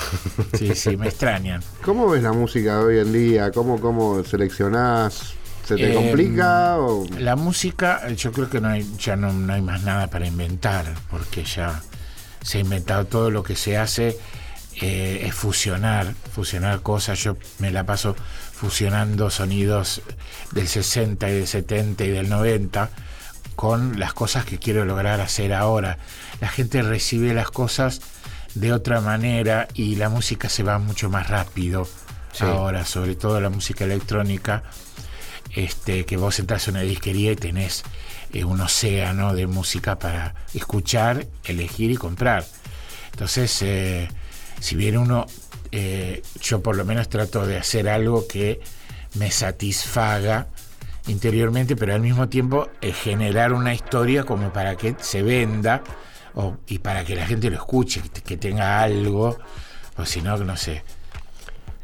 [0.58, 1.62] sí, sí, me extrañan.
[1.84, 3.52] ¿Cómo ves la música de hoy en día?
[3.52, 5.34] ¿Cómo, cómo seleccionás?
[5.68, 6.78] ¿Se te Eh, complica?
[6.80, 7.06] O...
[7.20, 10.86] La música, yo creo que no hay, ya no, no hay más nada para inventar,
[11.10, 11.82] porque ya
[12.42, 14.18] se ha inventado todo lo que se hace,
[14.82, 17.20] eh, es fusionar, fusionar cosas.
[17.20, 18.16] Yo me la paso
[18.54, 20.02] fusionando sonidos
[20.52, 22.90] del 60 y del 70 y del 90
[23.56, 25.98] con las cosas que quiero lograr hacer ahora.
[26.42, 28.02] La gente recibe las cosas
[28.56, 31.88] de otra manera y la música se va mucho más rápido
[32.34, 32.44] Sí.
[32.44, 34.62] ahora, sobre todo la música electrónica
[35.56, 37.84] este, que vos entras a una disquería y tenés
[38.34, 42.46] eh, un océano de música para escuchar, elegir y comprar.
[43.12, 44.10] Entonces, eh,
[44.60, 45.26] si bien uno,
[45.72, 48.60] eh, yo por lo menos trato de hacer algo que
[49.16, 50.48] me satisfaga
[51.08, 55.82] interiormente, pero al mismo tiempo eh, generar una historia como para que se venda
[56.34, 59.38] o- y para que la gente lo escuche, que, que tenga algo,
[59.98, 60.84] o si no, no sé.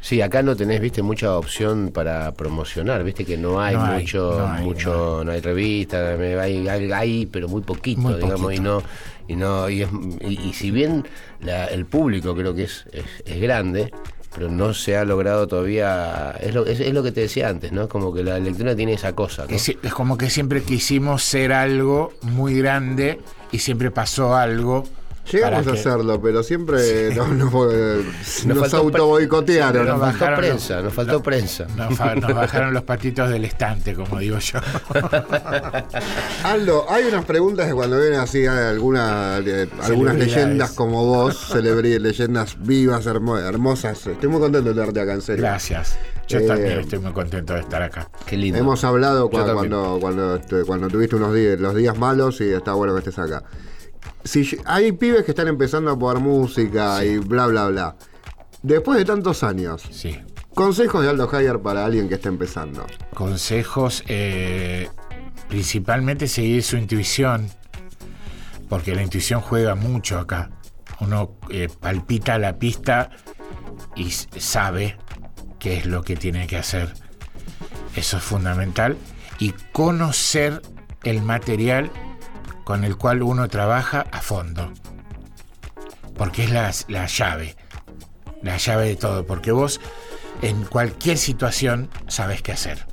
[0.00, 4.02] Sí, acá no tenés, viste, mucha opción para promocionar, viste que no hay No hay,
[4.02, 8.52] mucho, no hay, mucho, no hay, revista, hay, hay, hay, pero muy poquito, Muy digamos,
[8.52, 8.82] y no,
[9.28, 9.88] y no, y, es-
[10.20, 11.06] y- y si bien
[11.40, 13.92] la- el público creo que es, es, grande,
[14.34, 17.88] pero no se ha logrado todavía, es lo, es, lo que te decía antes, ¿no?
[17.88, 19.54] Como que la lectura tiene esa cosa, ¿no?
[19.82, 23.20] Es como que siempre quisimos ser algo muy grande
[23.52, 24.84] y siempre pasó algo.
[25.32, 29.86] Llegamos a que- hacerlo, pero siempre no, no, nos, faltó auto boicotearon.
[29.86, 31.66] Nos Nos faltó prensa, los- nos faltó prensa.
[31.76, 34.60] Nos, bajaron los patitos del estante, como digo yo.
[36.44, 41.48] Aldo, hay unas preguntas que cuando vienen así hay alguna, eh, algunas leyendas como vos,
[41.52, 44.06] celebrí leyendas vivas, hermo- hermosas.
[44.06, 45.42] Estoy muy contento de tenerte acá, en serio.
[45.44, 45.96] Gracias.
[46.28, 48.08] Yo Eh, también estoy muy contento de estar acá.
[48.26, 48.58] Qué lindo.
[48.58, 52.92] Hemos hablado cuando, cuando, este, cuando tuviste unos días, los días malos y está bueno
[52.94, 53.42] que estés acá.
[54.24, 57.96] Si hay pibes que están empezando a poner música y bla, bla, bla.
[58.62, 60.18] Después de tantos años, Sí.
[60.54, 62.86] consejos de Aldo Hayer para alguien que está empezando.
[63.12, 64.88] Consejos, eh,
[65.48, 67.48] principalmente seguir su intuición,
[68.68, 70.50] porque la intuición juega mucho acá.
[71.00, 73.10] Uno eh, palpita la pista
[73.94, 74.96] y sabe
[75.58, 76.94] qué es lo que tiene que hacer.
[77.94, 78.96] Eso es fundamental.
[79.38, 80.62] Y conocer
[81.02, 81.90] el material
[82.64, 84.72] con el cual uno trabaja a fondo.
[86.16, 87.56] Porque es la, la llave.
[88.42, 89.26] La llave de todo.
[89.26, 89.80] Porque vos
[90.42, 92.86] en cualquier situación sabes qué hacer.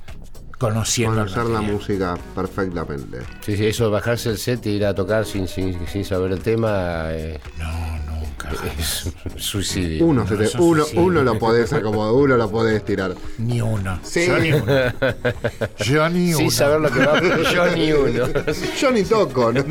[0.58, 3.18] Conociendo Conocer la música perfectamente.
[3.40, 6.30] Sí, sí, eso de bajarse el set y ir a tocar sin, sin, sin saber
[6.30, 8.11] el tema eh, No, nunca.
[8.78, 10.04] Es un suicidio.
[10.06, 10.96] Uno, te- uno, sí.
[10.96, 13.14] uno lo podés acomodar, uno lo podés tirar.
[13.38, 13.98] Ni uno.
[14.02, 14.26] Sí.
[14.26, 14.72] Yo ni uno.
[15.78, 16.38] Yo ni uno.
[16.38, 17.20] Sin saber lo que va
[17.52, 18.26] yo ni uno.
[18.80, 19.52] Yo ni toco.
[19.52, 19.64] ¿no?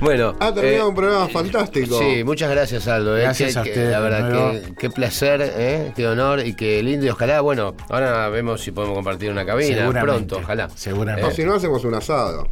[0.00, 0.36] Bueno.
[0.40, 1.98] Ha terminado eh, un programa fantástico.
[1.98, 3.16] Sí, muchas gracias Aldo.
[3.16, 7.06] eh, Gracias a ustedes La verdad, qué, qué placer, eh, qué honor y qué lindo.
[7.06, 10.68] Y ojalá, bueno, ahora vemos si podemos compartir una cabina pronto, ojalá.
[10.74, 11.30] Seguramente.
[11.30, 12.48] O si no, hacemos un asado.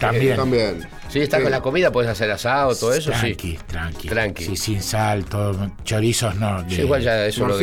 [0.00, 0.36] También.
[0.36, 0.88] También.
[1.08, 1.42] Sí, está Sí.
[1.42, 3.18] con la comida, puedes hacer asado, todo eso, sí.
[3.20, 4.08] tranqui, tranqui.
[4.08, 4.44] Tranqui.
[4.44, 5.70] Sí, sin sal, todo.
[5.84, 6.68] Chorizos no.
[6.68, 7.56] Sí, de- igual ya eso lo.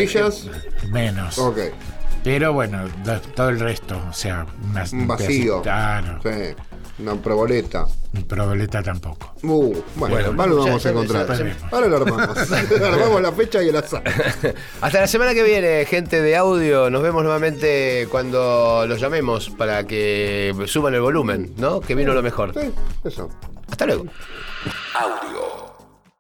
[0.92, 1.38] Menos.
[1.40, 1.58] Ok.
[2.24, 4.02] Pero bueno, do- todo el resto.
[4.10, 5.62] O sea, unas, Un vacío.
[5.62, 6.20] Claro.
[6.24, 6.56] Sí.
[7.00, 7.86] Una proboleta.
[8.28, 9.34] Proboleta tampoco.
[9.43, 11.28] Uh, bueno, Bueno, ahora lo ya- vamos ya- a encontrar.
[11.38, 12.38] ya- Ahora lo armamos.
[12.82, 14.04] armamos la fecha y el asado.
[14.82, 16.89] Hasta la semana que viene, gente de audio.
[16.89, 21.82] Nos vemos nuevamente cuando los llamemos para que suban el volumen, ¿no?
[21.82, 22.54] Que vino lo mejor.
[22.60, 22.72] Sí,
[23.04, 23.30] eso.
[23.70, 24.06] Hasta luego.
[24.95, 25.66] Audio.